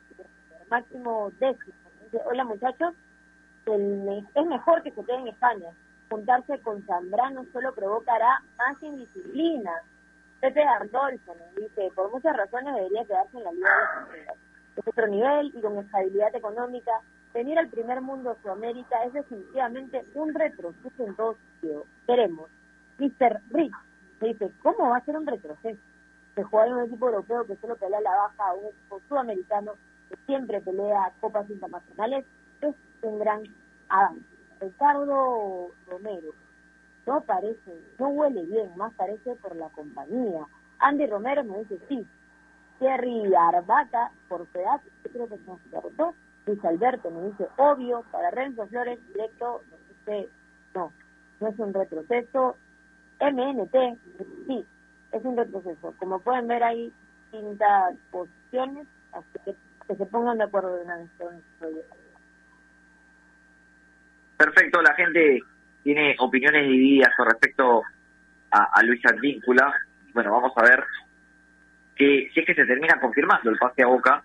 [0.70, 1.74] máximo décimo.
[2.26, 2.94] Hola muchachos,
[3.66, 5.70] es mejor que se quede en España.
[6.10, 9.72] Juntarse con Zambrano solo provocará más indisciplina.
[10.42, 13.70] Pepe Ardolfo nos dice, por muchas razones debería quedarse en la Liga
[14.12, 14.22] de
[14.82, 16.92] Es otro nivel y con estabilidad económica
[17.34, 21.86] venir al primer mundo de Sudamérica es definitivamente un retroceso en todo sentido.
[22.06, 22.50] Queremos.
[22.98, 23.42] Mr.
[23.52, 23.74] Rich
[24.22, 25.80] dice, ¿cómo va a ser un retroceso?
[26.36, 29.74] Se juega en un equipo europeo que solo pelea la baja a un equipo sudamericano
[30.10, 32.26] que siempre pelea copas internacionales,
[32.62, 33.44] es un gran
[33.90, 34.22] avance.
[34.60, 36.32] Ricardo Romero,
[37.06, 40.46] no parece, no huele bien, más parece por la compañía.
[40.80, 42.06] Andy Romero me dice sí.
[42.80, 45.60] Jerry Arbaca, por yo creo que son
[45.96, 49.62] dos Luis Alberto me dice, obvio, para Renzo Flores, directo,
[50.76, 50.92] no,
[51.40, 52.56] no es un retroceso.
[53.20, 53.98] MNT,
[54.48, 54.66] sí,
[55.12, 55.94] es un retroceso.
[55.98, 56.92] Como pueden ver, hay
[57.32, 59.56] distintas posiciones, así que
[59.88, 61.10] que se pongan de acuerdo de una vez
[64.38, 65.40] Perfecto, la gente
[65.84, 67.84] tiene opiniones divididas con respecto
[68.52, 69.74] a, Luis Advíncula.
[70.14, 70.84] Bueno, vamos a ver
[71.96, 74.22] que si es que se termina confirmando el pase a Boca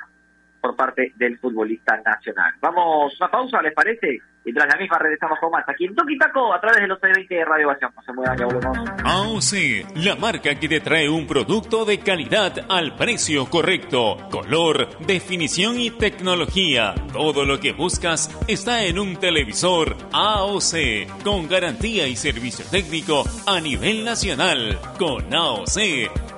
[0.60, 2.54] por parte del futbolista nacional.
[2.60, 4.20] Vamos una pausa, ¿les parece?
[4.44, 6.98] Y tras la misma regresamos con más aquí en Toki Taco a través de los
[7.00, 7.92] C20 de Radio Ovación.
[7.94, 8.78] No se muevan, ya volvemos.
[9.04, 14.16] AOC, la marca que te trae un producto de calidad al precio correcto.
[14.30, 16.94] Color, definición y tecnología.
[17.12, 23.60] Todo lo que buscas está en un televisor AOC, con garantía y servicio técnico a
[23.60, 24.78] nivel nacional.
[24.98, 25.78] Con AOC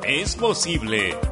[0.05, 1.32] es posible.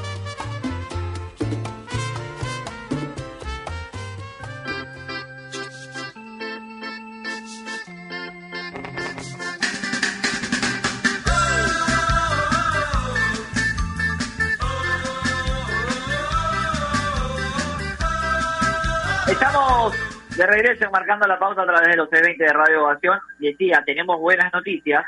[20.35, 23.19] De regreso marcando la pausa a través de los C20 de Radio Ovación.
[23.39, 25.03] Decía, tenemos buenas noticias.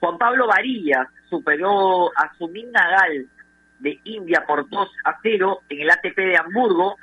[0.00, 3.26] Juan Pablo Varillas superó a Sumin Nagal
[3.78, 6.96] de India por 2 a 0 en el ATP de Hamburgo,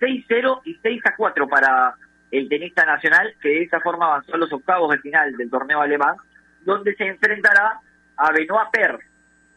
[0.00, 1.94] 6-0 y 6 a 4 para
[2.30, 5.80] el tenista nacional, que de esta forma avanzó a los octavos de final del torneo
[5.80, 6.16] alemán,
[6.62, 7.80] donde se enfrentará
[8.16, 8.98] a Benoit Per,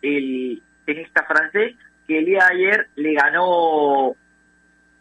[0.02, 1.76] el tenista francés,
[2.08, 4.16] que el día de ayer le ganó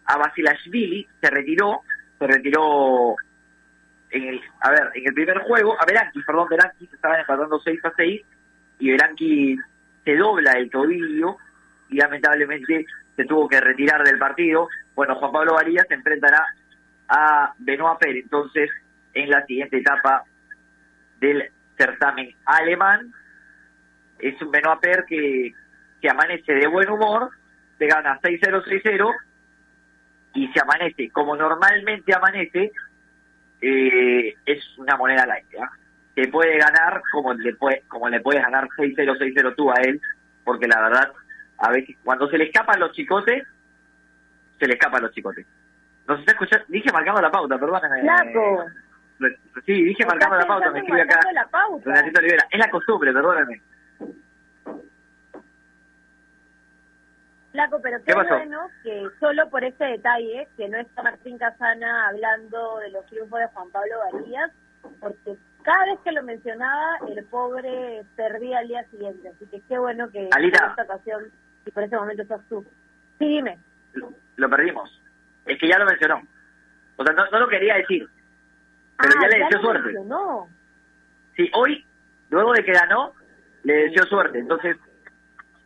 [0.05, 1.83] a Basilashvili, se retiró,
[2.19, 3.17] se retiró
[4.11, 7.61] en el, a ver, en el primer juego, a Beranqui, perdón, Beranqui se estaban empatando
[7.61, 8.23] 6 a 6
[8.81, 9.57] y Beranqui
[10.05, 11.37] se dobla el tobillo
[11.91, 14.69] y lamentablemente se tuvo que retirar del partido.
[14.95, 16.45] Bueno, Juan Pablo Varillas se enfrentará
[17.09, 18.71] a Benoit Pérez, entonces
[19.15, 20.25] en la siguiente etapa
[21.21, 23.13] del certamen alemán.
[24.19, 25.53] Es un Benoit Per que,
[26.01, 27.31] que amanece de buen humor,
[27.79, 29.15] te gana 6-0, 6-0,
[30.39, 32.71] y se amanece como normalmente amanece,
[33.61, 35.59] eh, es una moneda al aire.
[35.61, 35.71] ¿ah?
[36.15, 40.01] Te puede ganar como le, puede, como le puedes ganar 6-0, 6-0 tú a él,
[40.45, 41.13] porque la verdad,
[41.59, 43.43] a veces cuando se le escapan los chicotes,
[44.61, 45.45] se le escapan los chicotes.
[46.07, 48.01] Nos está escuchando, dije marcando la pauta, perdóname.
[48.01, 48.67] Flaco.
[49.67, 51.21] Sí, dije marcando la pauta, me escribe acá.
[51.33, 51.85] la pauta.
[51.85, 52.47] Renatito Olivera.
[52.49, 53.61] Es la costumbre, perdóname.
[57.59, 62.79] Flaco, pero ¿Qué bueno que solo por ese detalle, que no está Martín Casana hablando
[62.79, 64.53] de los triunfos de Juan Pablo Varías,
[65.01, 69.29] porque cada vez que lo mencionaba, el pobre perdía al día siguiente.
[69.31, 70.65] Así que qué bueno que Alita.
[70.65, 71.25] en esta ocasión,
[71.67, 72.65] y por ese momento estás tú.
[73.19, 73.59] Sí, dime.
[73.95, 75.03] Lo, lo perdimos.
[75.47, 76.23] Es que ya lo mencionó.
[76.97, 78.09] O sea, no, no lo quería decir.
[78.99, 79.83] Pero Ah, ya le deseó suerte.
[79.85, 80.49] mencionó.
[81.37, 81.85] Sí, hoy,
[82.31, 83.15] luego de que ganó,
[83.65, 84.39] le deseó suerte.
[84.39, 84.77] Entonces,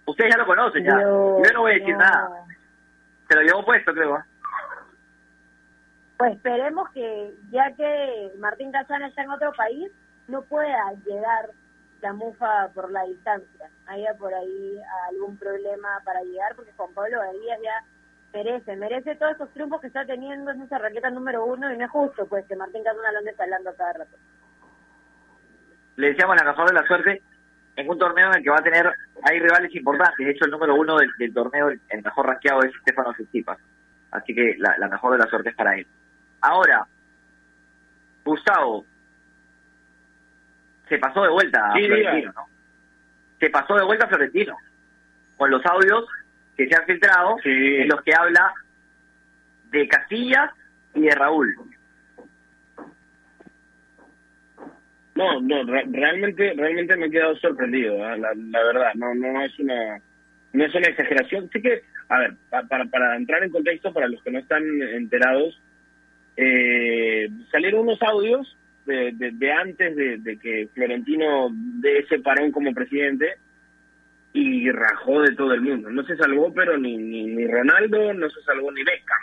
[0.07, 0.97] ustedes ya lo conocen ya.
[0.97, 1.99] Dios, Yo no voy a decir no.
[1.99, 2.45] nada.
[3.29, 4.19] Se lo llevó puesto, creo.
[4.19, 4.23] ¿eh?
[6.19, 9.91] Pues esperemos que, ya que Martín Casana está en otro país,
[10.29, 11.51] no pueda llegar
[12.01, 13.71] la mufa por la distancia.
[13.87, 14.79] Haya por ahí
[15.11, 17.85] algún problema para llegar, porque Juan Pablo Varías ya
[18.33, 21.85] merece, merece todos esos triunfos que está teniendo en esa raqueta número uno, y no
[21.85, 24.17] es justo pues que Martín Casana lo ande hablando a cada rato.
[25.97, 27.23] Le deseamos la mejor de la suerte
[27.77, 28.91] en un torneo en el que va a tener,
[29.23, 30.19] hay rivales importantes.
[30.19, 33.59] De hecho, el número uno del, del torneo, el, mejor rankeado es Stefano Tsitsipas.
[34.11, 35.87] Así que la, la mejor de la suerte es para él.
[36.43, 36.87] Ahora,
[38.25, 38.85] Gustavo,
[40.89, 42.33] se pasó de vuelta a Sí, Florentino.
[42.37, 42.47] ¿no?
[43.41, 44.57] Se pasó de vuelta a Florentino,
[45.37, 46.07] con los audios
[46.57, 47.49] que se han filtrado, Sí.
[47.77, 48.53] en los que habla
[49.71, 50.51] de Casillas
[50.95, 51.57] y de Raúl.
[55.23, 58.17] No, no, re- realmente, realmente me he quedado sorprendido, ¿ah?
[58.17, 58.33] la,
[58.65, 60.01] verdad, no, no es una,
[60.53, 61.49] no es una exageración.
[61.53, 64.63] Sí que, a ver, pa- para, para entrar en contexto, para los que no están
[64.95, 65.61] enterados,
[66.37, 68.57] eh, salieron unos audios
[68.87, 73.35] de, de, de antes de, de que Florentino dé ese parón como presidente
[74.33, 75.91] y rajó de todo el mundo.
[75.91, 79.19] No se salvó, pero ni, ni, ni Ronaldo, no se salvó ni Beckham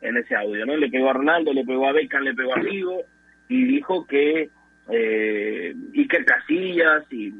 [0.00, 0.76] en ese audio, ¿no?
[0.76, 3.02] Le pegó a Ronaldo, le pegó a Beckham, le pegó a Rigo
[3.48, 4.50] y dijo que
[4.90, 7.32] eh, Iker Casillas y,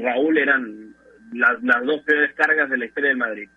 [0.00, 0.94] Raúl eran
[1.32, 3.48] las, las dos peores cargas de la historia del Madrid.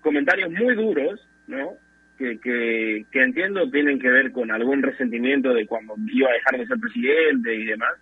[0.00, 1.74] Comentarios muy duros, ¿no?
[2.16, 6.58] Que, que, que entiendo tienen que ver con algún resentimiento de cuando iba a dejar
[6.60, 7.94] de ser presidente y demás.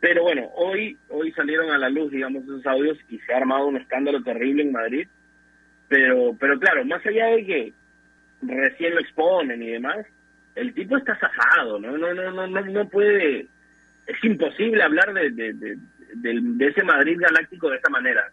[0.00, 3.66] Pero bueno, hoy hoy salieron a la luz, digamos, esos audios y se ha armado
[3.66, 5.08] un escándalo terrible en Madrid.
[5.88, 7.72] Pero pero claro, más allá de que
[8.42, 10.06] recién lo exponen y demás,
[10.54, 11.96] el tipo está zafado, ¿no?
[11.98, 13.46] No, no, no, no, puede,
[14.06, 18.30] es imposible hablar de, de, ese Madrid galáctico de esta manera.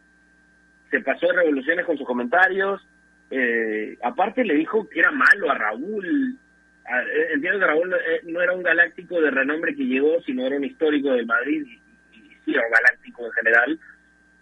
[0.89, 2.81] Se pasó de revoluciones con sus comentarios,
[3.29, 6.37] eh, aparte le dijo que era malo a Raúl.
[6.85, 10.57] Eh, Entiendo que Raúl eh, no era un galáctico de renombre que llegó, sino era
[10.57, 13.79] un histórico del Madrid y, y sí era un galáctico en general,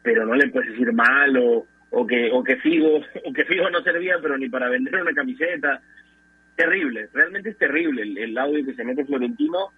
[0.02, 3.82] pero no le puedes decir malo o que o que Figo o que Figo no
[3.82, 5.82] servía pero ni para vender una camiseta
[6.60, 9.72] terrible, realmente es terrible el, audio que se mete Florentino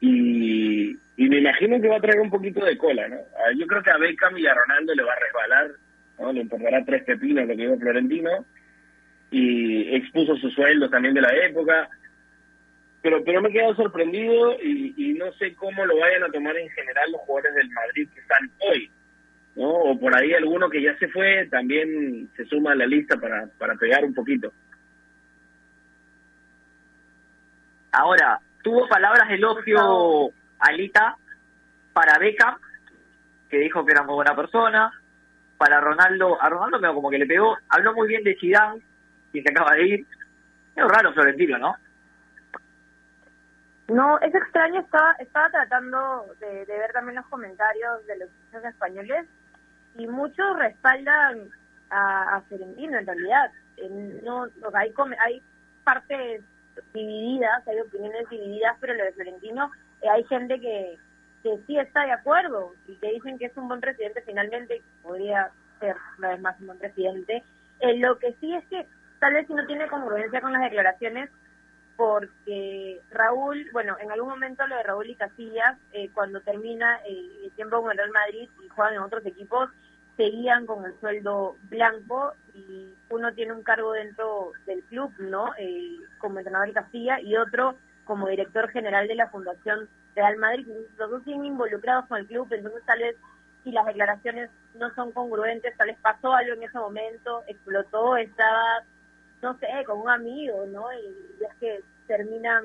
[0.00, 3.16] y, me imagino que va a traer un poquito de cola, ¿no?
[3.36, 5.70] Ah, Yo creo que a Beckham y a Ronaldo le va a resbalar,
[6.18, 6.32] ¿no?
[6.32, 8.46] Le importará tres pepinos lo que dijo Florentino
[9.30, 11.88] y expuso su sueldo también de la época,
[13.02, 16.56] pero pero me he quedado sorprendido y, y no sé cómo lo vayan a tomar
[16.56, 18.90] en general los jugadores del Madrid que están hoy,
[19.56, 19.68] ¿no?
[19.68, 23.46] O por ahí alguno que ya se fue también se suma a la lista para,
[23.58, 24.52] para pegar un poquito.
[27.96, 31.16] Ahora, tuvo palabras de elogio Alita
[31.92, 32.56] para Beckham,
[33.48, 34.90] que dijo que era muy buena persona.
[35.56, 38.82] Para Ronaldo, a Ronaldo pero como que le pegó, habló muy bien de Zidane,
[39.30, 40.06] quien se acaba de ir.
[40.74, 41.76] Es raro Florentino, ¿no?
[43.86, 48.64] No, es extraño, estaba, estaba tratando de, de ver también los comentarios de los hinchas
[48.64, 49.26] españoles
[49.96, 51.48] y muchos respaldan
[51.90, 53.52] a, a Florentino en realidad.
[53.76, 54.92] Eh, No, hay,
[55.24, 55.42] hay
[55.84, 56.42] partes
[56.92, 59.70] divididas, hay opiniones divididas, pero lo de Florentino
[60.02, 60.98] eh, hay gente que,
[61.42, 65.50] que sí está de acuerdo y que dicen que es un buen presidente finalmente, podría
[65.80, 67.42] ser una vez más un buen presidente.
[67.80, 68.86] Eh, lo que sí es que
[69.20, 71.30] tal vez si no tiene congruencia con las declaraciones,
[71.96, 77.44] porque Raúl, bueno, en algún momento lo de Raúl y Casillas, eh, cuando termina eh,
[77.44, 79.70] el tiempo con el Real Madrid y juegan en otros equipos,
[80.16, 85.52] seguían con el sueldo blanco y uno tiene un cargo dentro del club, ¿no?
[85.58, 90.66] Eh, como entrenador de Castilla y otro como director general de la Fundación Real Madrid,
[90.98, 93.16] los dos siguen involucrados con el club, entonces tal vez
[93.64, 98.84] si las declaraciones no son congruentes, tal vez pasó algo en ese momento, explotó, estaba,
[99.42, 100.92] no sé, con un amigo, ¿no?
[100.92, 102.64] Y es que terminan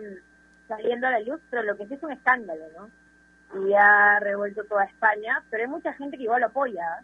[0.67, 2.89] saliendo a la luz, pero lo que sí es un escándalo, ¿no?
[3.65, 7.01] Y ha revuelto toda España, pero hay mucha gente que igual lo apoya,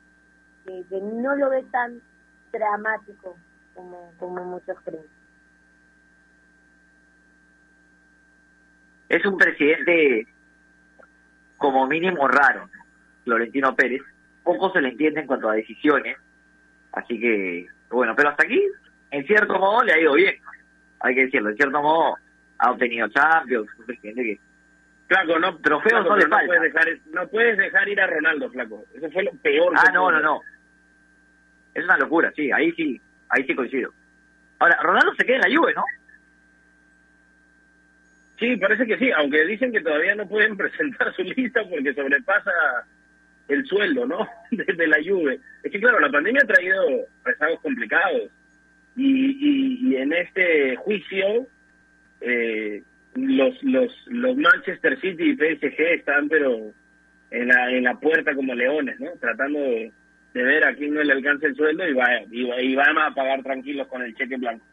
[0.66, 2.02] que, que no lo ve tan
[2.52, 3.38] dramático
[3.74, 5.04] como, como muchos creen.
[9.10, 10.28] Es un presidente
[11.58, 12.70] como mínimo raro,
[13.24, 14.02] Florentino Pérez.
[14.44, 16.18] Poco se le entiende en cuanto a decisiones,
[16.92, 18.62] así que, bueno, pero hasta aquí,
[19.12, 20.36] en cierto modo, le ha ido bien.
[21.00, 22.16] Hay que decirlo, en cierto modo,
[22.58, 24.40] ha obtenido Champions, un presidente que
[25.08, 26.48] Flaco, no, trofeos flaco, no le no falta.
[26.48, 28.84] puedes, dejar, no puedes dejar ir a Ronaldo, flaco.
[28.96, 29.74] Eso fue lo peor.
[29.78, 30.42] Ah, no, no, no.
[31.76, 33.00] Es una locura, sí, ahí sí,
[33.30, 33.94] ahí sí coincido.
[34.60, 35.84] Ahora, Ronaldo se queda en la Juve, ¿no?
[38.40, 42.52] Sí, parece que sí, aunque dicen que todavía no pueden presentar su lista porque sobrepasa
[43.48, 44.28] el sueldo, ¿no?
[44.52, 45.40] Desde la Juve.
[45.64, 46.82] Es que claro, la pandemia ha traído
[47.24, 48.32] rezagos complicados
[48.96, 51.48] y, y, y en este juicio
[52.22, 52.82] eh,
[53.16, 56.72] los, los los Manchester City y PSG están pero
[57.32, 59.12] en la en la puerta como leones, ¿no?
[59.20, 59.92] Tratando de,
[60.36, 63.14] de ver a quién no le alcanza el sueldo y va, y, y van a
[63.16, 64.66] pagar tranquilos con el cheque blanco.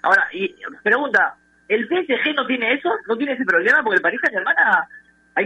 [0.00, 1.34] Ahora, y pregunta,
[1.68, 2.88] ¿el PSG no tiene eso?
[3.06, 3.82] ¿No tiene ese problema?
[3.82, 4.56] Porque el Paris Saint-Germain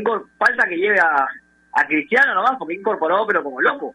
[0.04, 1.26] incor- falta que lleve a,
[1.72, 3.94] a Cristiano nomás, porque incorporó, pero como loco.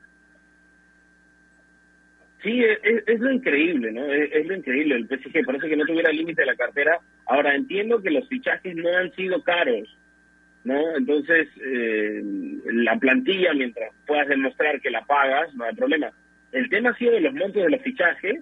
[2.43, 4.03] Sí, es, es- es lo increíble, ¿no?
[4.11, 4.95] Es, es lo increíble.
[4.95, 6.99] El PSG parece que no tuviera límite de la cartera.
[7.27, 9.87] Ahora entiendo que los fichajes no han sido caros,
[10.63, 10.95] ¿no?
[10.95, 12.21] Entonces, eh,
[12.65, 16.11] la plantilla, mientras puedas demostrar que la pagas, no hay problema.
[16.51, 18.41] El tema ha sido de los montos de los fichajes,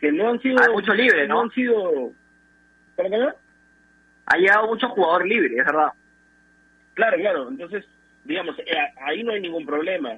[0.00, 0.60] que no han sido...
[0.60, 1.42] Hay mucho libre, ¿no?
[1.42, 2.12] han sido...
[2.96, 3.32] ¿Cómo, cómo?
[4.26, 5.92] Ha llegado mucho jugador libre, es verdad.
[6.94, 7.48] Claro, claro.
[7.48, 7.84] Entonces,
[8.24, 10.12] digamos, eh, ahí no hay ningún problema.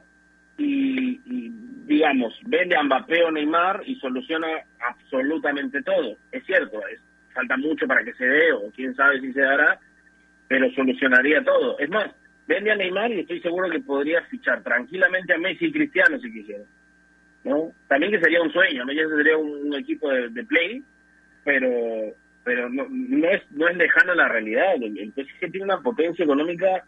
[0.59, 1.51] Y, y,
[1.87, 4.49] digamos, vende a Mbappé o Neymar y soluciona
[4.81, 6.17] absolutamente todo.
[6.33, 7.01] Es cierto, es,
[7.35, 9.79] falta mucho para que se dé, o quién sabe si se dará,
[10.49, 11.79] pero solucionaría todo.
[11.79, 12.11] Es más,
[12.47, 16.33] vende a Neymar y estoy seguro que podría fichar tranquilamente a Messi y Cristiano si
[16.33, 16.65] quisiera.
[17.45, 17.73] ¿no?
[17.89, 18.93] También que sería un sueño, ¿no?
[18.93, 20.83] Ya sería un, equipo de, play,
[21.45, 24.75] pero pero no, no es no es lejano la realidad.
[24.75, 26.85] El, PSG tiene una potencia económica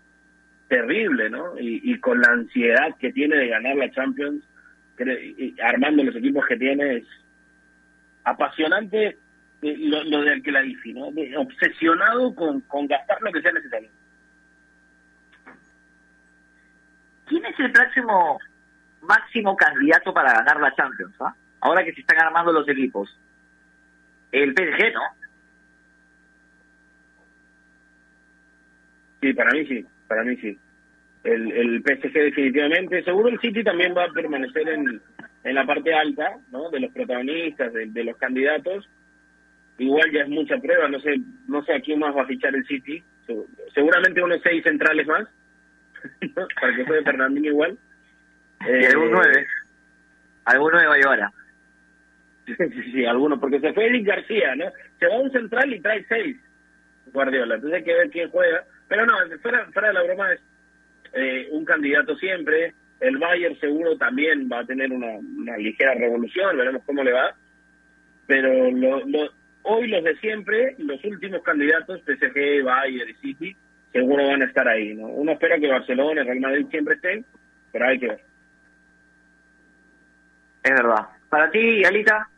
[0.68, 1.54] terrible, ¿no?
[1.58, 4.42] Y, con la ansiedad que tiene de ganar la Champions,
[4.98, 7.04] y armando los equipos que tiene, es
[8.24, 9.16] apasionante
[9.62, 11.10] eh, lo, lo de que la difi, ¿no?
[11.12, 13.88] De- obsesionado con, con gastar lo que sea necesario.
[17.26, 18.38] ¿Quién es el próximo
[19.02, 21.14] máximo candidato para ganar la Champions?
[21.20, 21.34] ah?
[21.60, 23.14] Ahora que se están armando los equipos.
[24.32, 25.00] El PSG, ¿no?
[29.20, 30.58] Sí, para mí sí, para mí sí.
[31.24, 35.02] El, el PSG definitivamente, seguro el City también va a permanecer en,
[35.44, 36.70] en la parte alta, ¿no?
[36.70, 38.88] De los protagonistas, de los candidatos.
[39.78, 41.16] Igual ya es mucha prueba, no sé,
[41.46, 43.02] no sé a quién más va a fichar el City.
[43.26, 45.28] Se- Seguramente unos seis centrales más,
[46.60, 47.78] para que juegue Fernandinho igual.
[48.62, 49.46] Y Eh, algún nueve.
[50.46, 51.30] Algún nueve va a llevar.
[52.46, 54.64] Sí, sí, sí, algunos, porque se fue Eric García, ¿no?
[54.98, 56.34] Se va a un central y trae seis,
[57.12, 57.56] Guardiola.
[57.56, 58.64] Entonces hay que ver quién juega.
[58.88, 59.12] Pero no,
[59.42, 60.40] fuera, fuera de la broma es
[61.12, 62.72] eh, un candidato siempre.
[63.00, 67.34] El Bayern seguro también va a tener una, una ligera revolución, veremos cómo le va.
[68.26, 69.32] Pero lo, lo-
[69.62, 73.56] hoy los de siempre, los últimos candidatos, PSG, Bayern y City,
[73.92, 75.06] seguro van a estar ahí, ¿no?
[75.06, 77.24] Uno espera que Barcelona y Real Madrid siempre estén,
[77.72, 78.20] pero hay que ver.
[80.62, 81.08] Es verdad.
[81.28, 82.28] Para ti, Alita,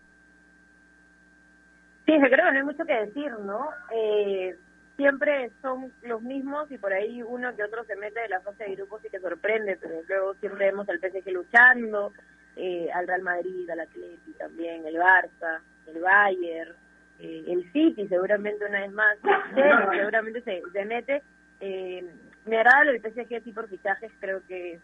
[2.10, 3.68] Sí, yo creo que no hay mucho que decir, ¿no?
[3.94, 4.56] Eh,
[4.96, 8.64] siempre son los mismos y por ahí uno que otro se mete de la fase
[8.64, 12.12] de grupos y que sorprende, pero luego siempre vemos al PSG luchando,
[12.56, 16.74] eh, al Real Madrid, al Atleti también, el Barça, el Bayern,
[17.20, 19.18] eh, el City seguramente una vez más,
[19.54, 21.22] Chelsea seguramente se, se mete.
[21.60, 22.04] Eh,
[22.46, 24.80] me agrada lo del PSG sí por fichajes, creo que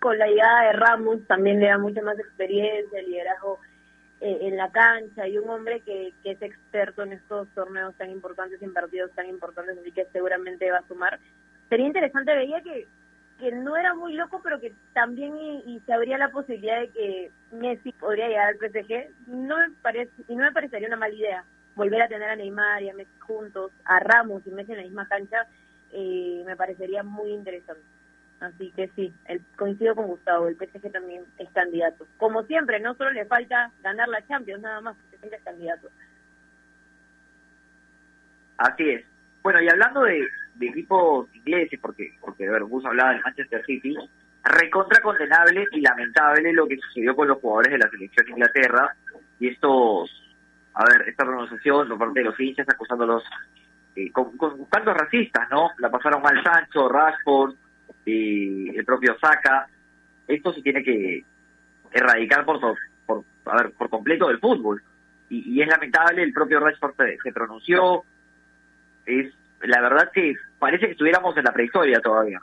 [0.00, 3.60] con la llegada de Ramos también le da mucha más experiencia, liderazgo
[4.20, 8.10] eh, en la cancha y un hombre que, que es experto en estos torneos tan
[8.10, 11.18] importantes y en partidos tan importantes, así que seguramente va a sumar.
[11.68, 12.86] Sería interesante, veía que,
[13.38, 16.88] que no era muy loco, pero que también y, y se abría la posibilidad de
[16.90, 19.28] que Messi podría llegar al PSG.
[19.28, 21.44] No me parece, y no me parecería una mala idea
[21.78, 24.84] volver a tener a Neymar y a Messi juntos, a Ramos y Messi en la
[24.84, 25.46] misma cancha,
[25.92, 27.82] eh, me parecería muy interesante.
[28.40, 32.06] Así que sí, el, coincido con Gustavo, el PSG también es candidato.
[32.18, 35.88] Como siempre, no solo le falta ganar la Champions, nada más, porque siempre es candidato.
[38.58, 39.04] así es.
[39.42, 40.26] Bueno, y hablando de,
[40.60, 43.96] equipos ingleses, porque, porque hablaba del Manchester City,
[44.44, 48.94] recontra condenable y lamentable lo que sucedió con los jugadores de la selección de Inglaterra
[49.40, 50.10] y estos,
[50.74, 53.24] a ver, esta pronunciación por parte de los hinchas acusándolos
[53.96, 54.36] eh, con,
[54.70, 55.70] cantos racistas, ¿no?
[55.78, 57.54] La pasaron mal Sancho, Rashford,
[58.04, 59.68] y el propio Saka.
[60.26, 61.24] Esto se tiene que
[61.92, 62.60] erradicar por,
[63.06, 64.82] por, a ver, por completo del fútbol.
[65.30, 68.04] Y, es lamentable, el propio Rashford se, pronunció.
[69.04, 69.32] Es
[69.62, 72.40] la verdad que parece que estuviéramos en la prehistoria todavía.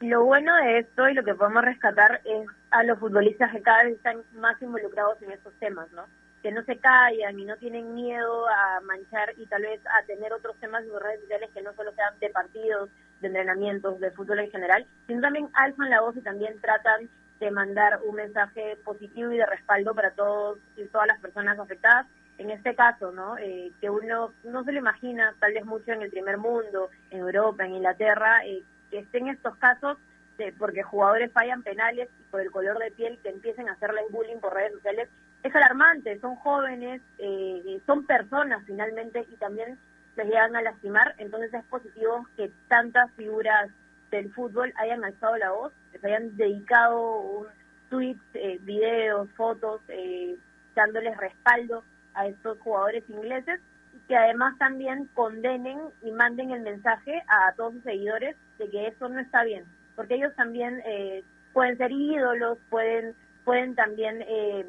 [0.00, 3.82] Lo bueno de esto y lo que podemos rescatar es a los futbolistas que cada
[3.82, 6.04] vez están más involucrados en estos temas, ¿no?
[6.40, 10.32] Que no se callan y no tienen miedo a manchar y tal vez a tener
[10.32, 14.12] otros temas en sus redes sociales que no solo sean de partidos, de entrenamientos, de
[14.12, 17.08] fútbol en general, sino también alzan la voz y también tratan
[17.40, 22.06] de mandar un mensaje positivo y de respaldo para todos y todas las personas afectadas.
[22.38, 23.36] En este caso, ¿no?
[23.38, 27.20] Eh, que uno no se lo imagina, tal vez mucho en el primer mundo, en
[27.20, 29.98] Europa, en Inglaterra, eh, que estén estos casos
[30.38, 34.04] de, porque jugadores fallan penales y por el color de piel que empiecen a hacerles
[34.10, 35.08] bullying por redes sociales,
[35.42, 39.78] es alarmante, son jóvenes, eh, son personas finalmente y también
[40.14, 43.70] se llegan a lastimar, entonces es positivo que tantas figuras
[44.10, 47.46] del fútbol hayan alzado la voz, les hayan dedicado un
[47.88, 50.36] tweets, eh, videos, fotos, eh,
[50.74, 51.84] dándoles respaldo
[52.18, 53.60] a estos jugadores ingleses
[54.08, 59.08] que además también condenen y manden el mensaje a todos sus seguidores de que eso
[59.08, 59.64] no está bien,
[59.94, 63.14] porque ellos también eh, pueden ser ídolos, pueden,
[63.44, 64.66] pueden también eh,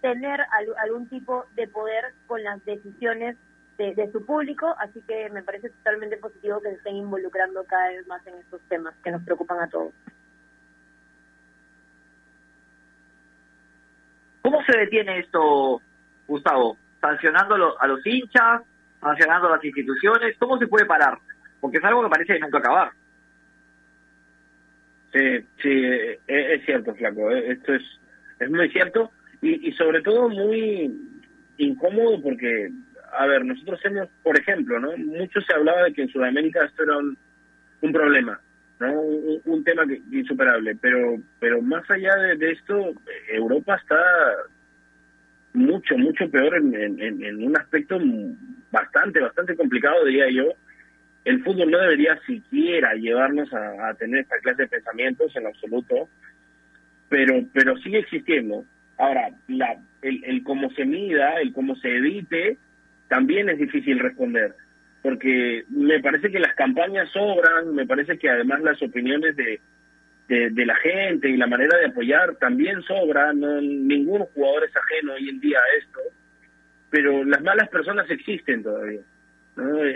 [0.00, 0.40] tener
[0.82, 3.36] algún tipo de poder con las decisiones
[3.78, 8.04] de, su público, así que me parece totalmente positivo que se estén involucrando cada vez
[8.08, 9.92] más en estos temas que nos preocupan a todos.
[14.42, 15.80] ¿Cómo se detiene esto,
[16.28, 16.78] Gustavo?
[17.00, 18.62] sancionando a los hinchas,
[19.00, 20.36] sancionando a las instituciones.
[20.38, 21.18] ¿Cómo se puede parar?
[21.60, 22.90] Porque es algo que parece nunca acabar.
[25.12, 27.30] Sí, sí, eh, es, cierto, Flaco.
[27.30, 27.82] Eh, esto es,
[28.40, 29.10] es muy cierto
[29.40, 30.92] y, sobre todo muy
[31.56, 32.70] incómodo porque,
[33.18, 34.96] a ver, nosotros hemos, por ejemplo, ¿no?
[34.98, 38.38] Mucho se hablaba de que en Sudamérica esto era un, problema,
[38.80, 39.00] ¿no?
[39.00, 42.92] Un, tema insuperable, pero pero más allá de esto,
[43.28, 43.96] Europa está
[45.52, 47.98] mucho, mucho peor en, en, un aspecto
[48.70, 50.52] bastante, bastante complicado, diría yo.
[51.24, 56.08] El fútbol no debería siquiera llevarnos a, tener esta clase de pensamientos en absoluto,
[57.08, 58.64] pero, pero sigue existiendo.
[58.96, 62.56] Ahora, la, el, el cómo se mida, el cómo se edite,
[63.08, 64.54] también es difícil responder,
[65.02, 69.60] porque me parece que las campañas sobran, me parece que además las opiniones de,
[70.28, 75.14] de, la gente y la manera de apoyar también sobra, no ningún jugador es ajeno
[75.14, 76.00] hoy en día a esto,
[76.90, 79.00] pero las malas personas existen todavía,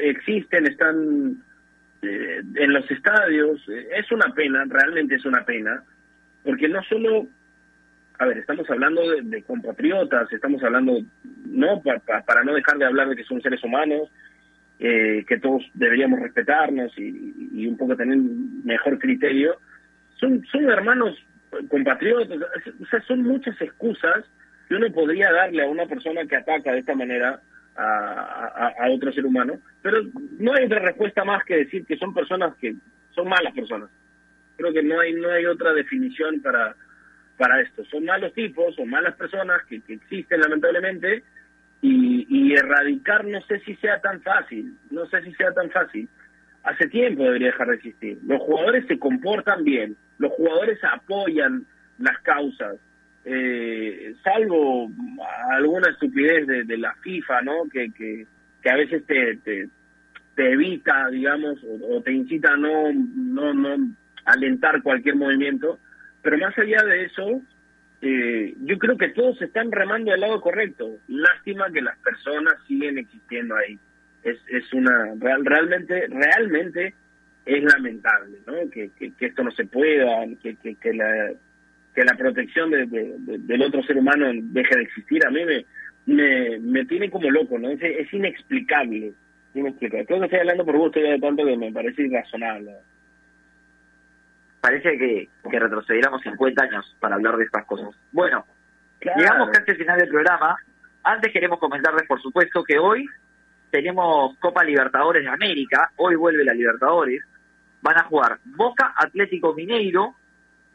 [0.02, 1.36] existen, están
[2.00, 5.82] eh, en los estadios, es una pena, realmente es una pena,
[6.42, 7.26] porque no solo,
[8.18, 10.98] a ver, estamos hablando de, compatriotas, estamos hablando,
[11.46, 14.10] no para no dejar de hablar de que son seres humanos,
[14.78, 18.16] eh, que todos deberíamos respetarnos y, y un poco tener
[18.64, 19.58] mejor criterio,
[20.22, 21.18] son, son hermanos
[21.68, 22.38] compatriotas,
[22.80, 24.24] o sea, son muchas excusas
[24.68, 27.40] que uno podría darle a una persona que ataca de esta manera
[27.76, 29.98] a, a, otro ser humano, pero
[30.38, 32.74] no hay otra respuesta más que decir que son personas que
[33.14, 33.90] son malas personas.
[34.56, 36.76] Creo que no hay no hay otra definición para
[37.36, 37.84] para esto.
[37.86, 41.24] Son malos tipos, son malas personas que, que existen lamentablemente
[41.80, 46.08] y, y erradicar no sé si sea tan fácil, no sé si sea tan fácil
[46.64, 48.18] hace tiempo debería dejar de existir.
[48.26, 51.66] Los jugadores se comportan bien, los jugadores apoyan
[51.98, 52.76] las causas,
[53.24, 54.88] eh, salvo
[55.50, 57.64] alguna estupidez de, la FIFA, ¿no?
[57.72, 58.26] Que, que,
[58.62, 59.36] que a veces te,
[60.36, 63.76] te, evita, digamos, o, te incita a no, no, no
[64.24, 65.80] alentar cualquier movimiento.
[66.22, 67.42] Pero más allá de eso,
[68.00, 70.98] eh, yo creo que todos están remando al lado correcto.
[71.08, 73.76] Lástima que las personas siguen existiendo ahí
[74.22, 76.94] es, es una real, realmente realmente
[77.44, 78.54] es lamentable ¿no?
[78.70, 81.32] que, que, esto no se pueda que, que, que la
[81.94, 85.26] que la protección de, del otro ser humano deje de existir.
[85.26, 85.64] A mí me
[86.04, 89.12] me, me tiene como loco no es, es inexplicable
[89.54, 90.06] inexplicable.
[90.06, 92.72] Creo que estoy hablando por gusto ya de tanto que me parece irrazonable.
[94.60, 97.94] Parece que, que retrocediéramos 50 años para hablar de estas cosas.
[98.12, 98.44] Bueno
[99.16, 100.56] llegamos casi al final del programa.
[101.02, 103.06] Antes queremos comentarles por supuesto que hoy
[103.70, 107.22] tenemos Copa Libertadores de América, hoy vuelve la Libertadores,
[107.82, 110.14] van a jugar Boca Atlético Mineiro,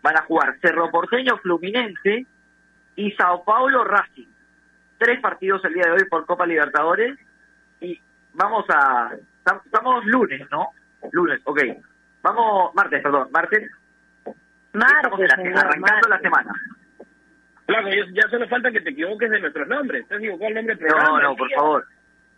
[0.04, 2.26] van a jugar Cerro Porteño Fluminense
[2.96, 4.28] y Sao Paulo Racing.
[4.98, 7.18] Tres partidos el día de hoy por Copa Libertadores
[7.82, 8.00] y
[8.34, 9.12] vamos a...
[9.66, 10.70] Estamos lunes, ¿no?
[11.12, 11.62] Lunes, ok.
[12.22, 13.72] Vamos, martes, perdón, martes.
[14.74, 16.52] Martes, arrancando la semana.
[17.66, 20.08] Claro, ya solo falta que te equivoques de nuestros nombres.
[20.08, 20.88] ¿Te has equivocado el nombre del?
[20.88, 21.86] No, no, por favor.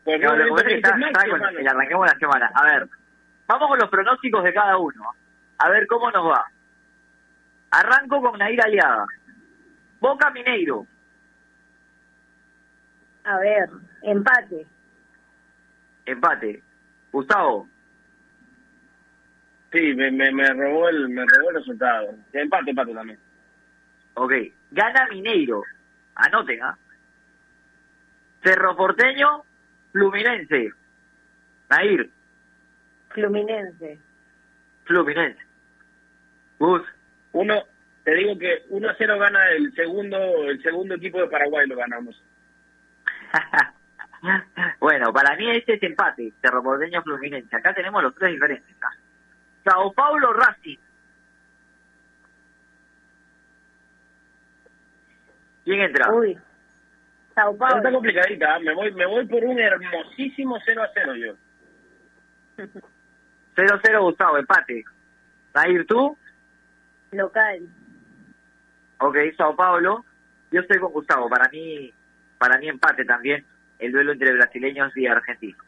[0.04, 2.52] Pues no, no, lo que está, está con, arranquemos la semana.
[2.54, 2.88] A ver,
[3.50, 5.04] vamos con los pronósticos de cada uno.
[5.58, 6.46] A ver cómo nos va.
[7.72, 9.06] Arranco con Nair Aliada.
[10.00, 10.86] Boca Mineiro.
[13.24, 13.70] A ver,
[14.04, 14.66] empate.
[16.06, 16.64] Empate.
[17.12, 17.68] Gustavo.
[19.72, 22.16] Sí, me, me, me robó el me robó el resultado.
[22.34, 23.20] Empate, empate también.
[24.14, 24.34] Ok.
[24.72, 25.64] Gana Mineiro.
[26.16, 26.78] Anoten, ¿ah?
[28.44, 29.44] Cerro Porteño,
[29.92, 30.72] Fluminense.
[31.70, 32.10] Nair.
[33.20, 34.00] Fluminense.
[34.86, 35.42] Fluminense.
[36.58, 36.82] Gus.
[37.34, 37.64] Uno,
[38.04, 40.18] te digo que 1 a 0 gana el segundo,
[40.50, 42.22] el segundo equipo de Paraguay, lo ganamos.
[44.80, 47.56] bueno, para mí este es empate, Cerro Porteño Fluminense.
[47.56, 48.76] Acá tenemos los tres diferentes.
[49.64, 50.78] Sao Paulo Racing.
[55.66, 56.12] ¿Quién entra?
[56.12, 56.38] Uy.
[57.36, 57.78] Sao Paulo.
[57.78, 58.60] Está complicadita, ¿eh?
[58.62, 61.36] me voy me voy por un hermosísimo 0 a 0 yo.
[63.56, 64.84] 0-0 Gustavo, empate.
[65.54, 66.18] Nair, ¿tú?
[67.12, 67.68] Local.
[69.00, 70.06] Ok, Sao Paulo.
[70.52, 71.30] Yo estoy con Gustavo.
[71.30, 71.94] Para mí,
[72.38, 73.46] para mí empate también
[73.80, 75.66] el duelo entre brasileños y argentinos.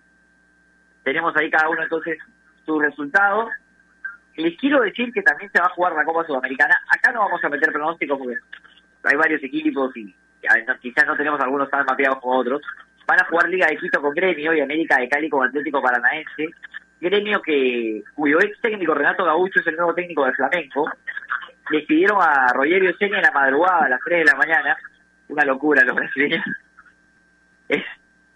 [1.04, 2.18] Tenemos ahí cada uno entonces
[2.66, 3.50] su resultado.
[4.36, 6.80] Les quiero decir que también se va a jugar la Copa Sudamericana.
[6.90, 8.38] Acá no vamos a meter pronósticos porque
[9.04, 10.16] hay varios equipos y,
[10.82, 12.62] quizás no tenemos algunos tan mapeados como otros.
[13.08, 16.50] Van a jugar Liga de Quito con Gremio y América de Cali con Atlético Paranaense.
[17.02, 20.88] Gremio que cuyo ex técnico Renato Gaucho es el nuevo técnico de Flamenco.
[21.72, 24.78] Despidieron a Rogerio Seña en la madrugada a las 3 de la mañana.
[25.28, 26.44] Una locura los brasileños.
[27.70, 27.86] Es,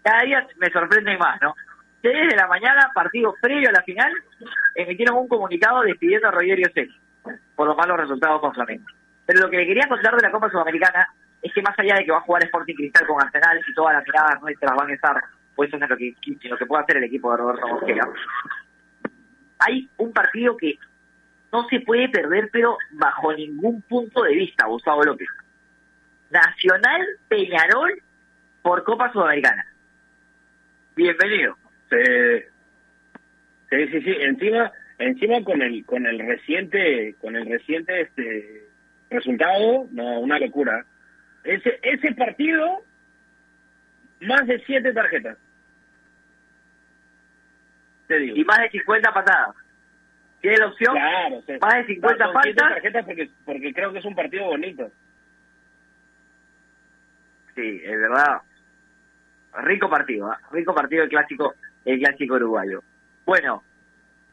[0.02, 1.54] cada día me sorprende más, ¿no?
[2.00, 4.10] 6 de la mañana, partido previo a la final,
[4.74, 6.94] emitieron un comunicado despidiendo a Rogerio Seña
[7.54, 8.90] por los malos resultados con Flamenco.
[9.26, 11.06] Pero lo que le quería contar de la Copa Sudamericana
[11.42, 13.94] es que más allá de que va a jugar Sporting Cristal con Arsenal y todas
[13.94, 15.22] las miradas nuestras van a estar
[15.56, 18.06] pues eso es lo que, lo que puede hacer el equipo de Roberto Mosquera.
[19.58, 20.78] Hay un partido que
[21.50, 25.28] no se puede perder, pero bajo ningún punto de vista, Gustavo López.
[26.30, 28.02] Nacional Peñarol
[28.60, 29.64] por Copa Sudamericana.
[30.94, 31.56] Bienvenido.
[31.88, 32.42] Sí,
[33.70, 34.16] sí, sí, sí.
[34.20, 38.68] Encima, encima con el con el reciente con el reciente este
[39.08, 40.84] resultado, no, una locura.
[41.44, 42.82] Ese ese partido
[44.20, 45.38] más de siete tarjetas.
[48.08, 49.56] Y más de 50 patadas.
[50.40, 50.94] ¿Tiene la opción?
[50.94, 52.54] Claro, Más de 50 faltas.
[52.56, 54.90] tarjetas porque, porque creo que es un partido bonito.
[57.54, 58.42] Sí, es verdad.
[59.62, 60.36] Rico partido, ¿eh?
[60.52, 61.54] rico partido el clásico,
[61.84, 62.82] el clásico uruguayo.
[63.24, 63.62] Bueno,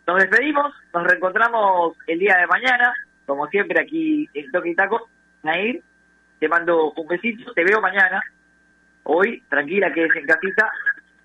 [0.06, 2.94] nos despedimos, nos reencontramos el día de mañana,
[3.26, 5.10] como siempre aquí en Toque y Taco.
[5.44, 5.82] Nair,
[6.40, 8.22] te mando un besito, te veo mañana.
[9.04, 10.70] Hoy, tranquila, que es en casita.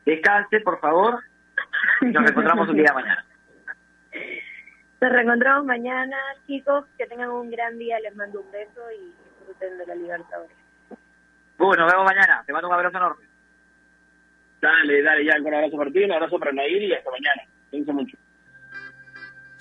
[0.07, 1.21] Descanse, por favor.
[2.03, 3.25] Nos reencontramos un día mañana.
[5.01, 6.17] Nos reencontramos mañana,
[6.47, 6.85] chicos.
[6.97, 7.99] Que tengan un gran día.
[8.01, 10.57] Les mando un beso y disfruten de la Libertadores.
[11.59, 12.43] Bueno, nos vemos mañana.
[12.47, 13.25] Te mando un abrazo enorme.
[14.61, 15.35] Dale, dale, ya.
[15.41, 17.43] Un abrazo para ti, un abrazo para Nair y hasta mañana.
[17.71, 18.17] Pienso mucho.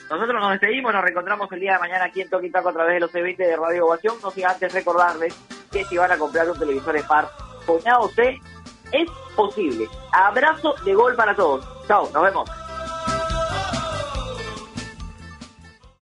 [0.10, 3.00] Nosotros nos despedimos, nos reencontramos el día de mañana aquí en Toquitaco a través de
[3.02, 4.16] los C20 de Radio Ovación.
[4.24, 5.36] No sin antes recordarles
[5.72, 7.30] que si van a comprar un televisor Smart,
[7.66, 8.36] soñado usted,
[8.92, 9.90] es posible.
[10.12, 11.66] Abrazo de gol para todos.
[11.88, 12.50] Chao, nos vemos.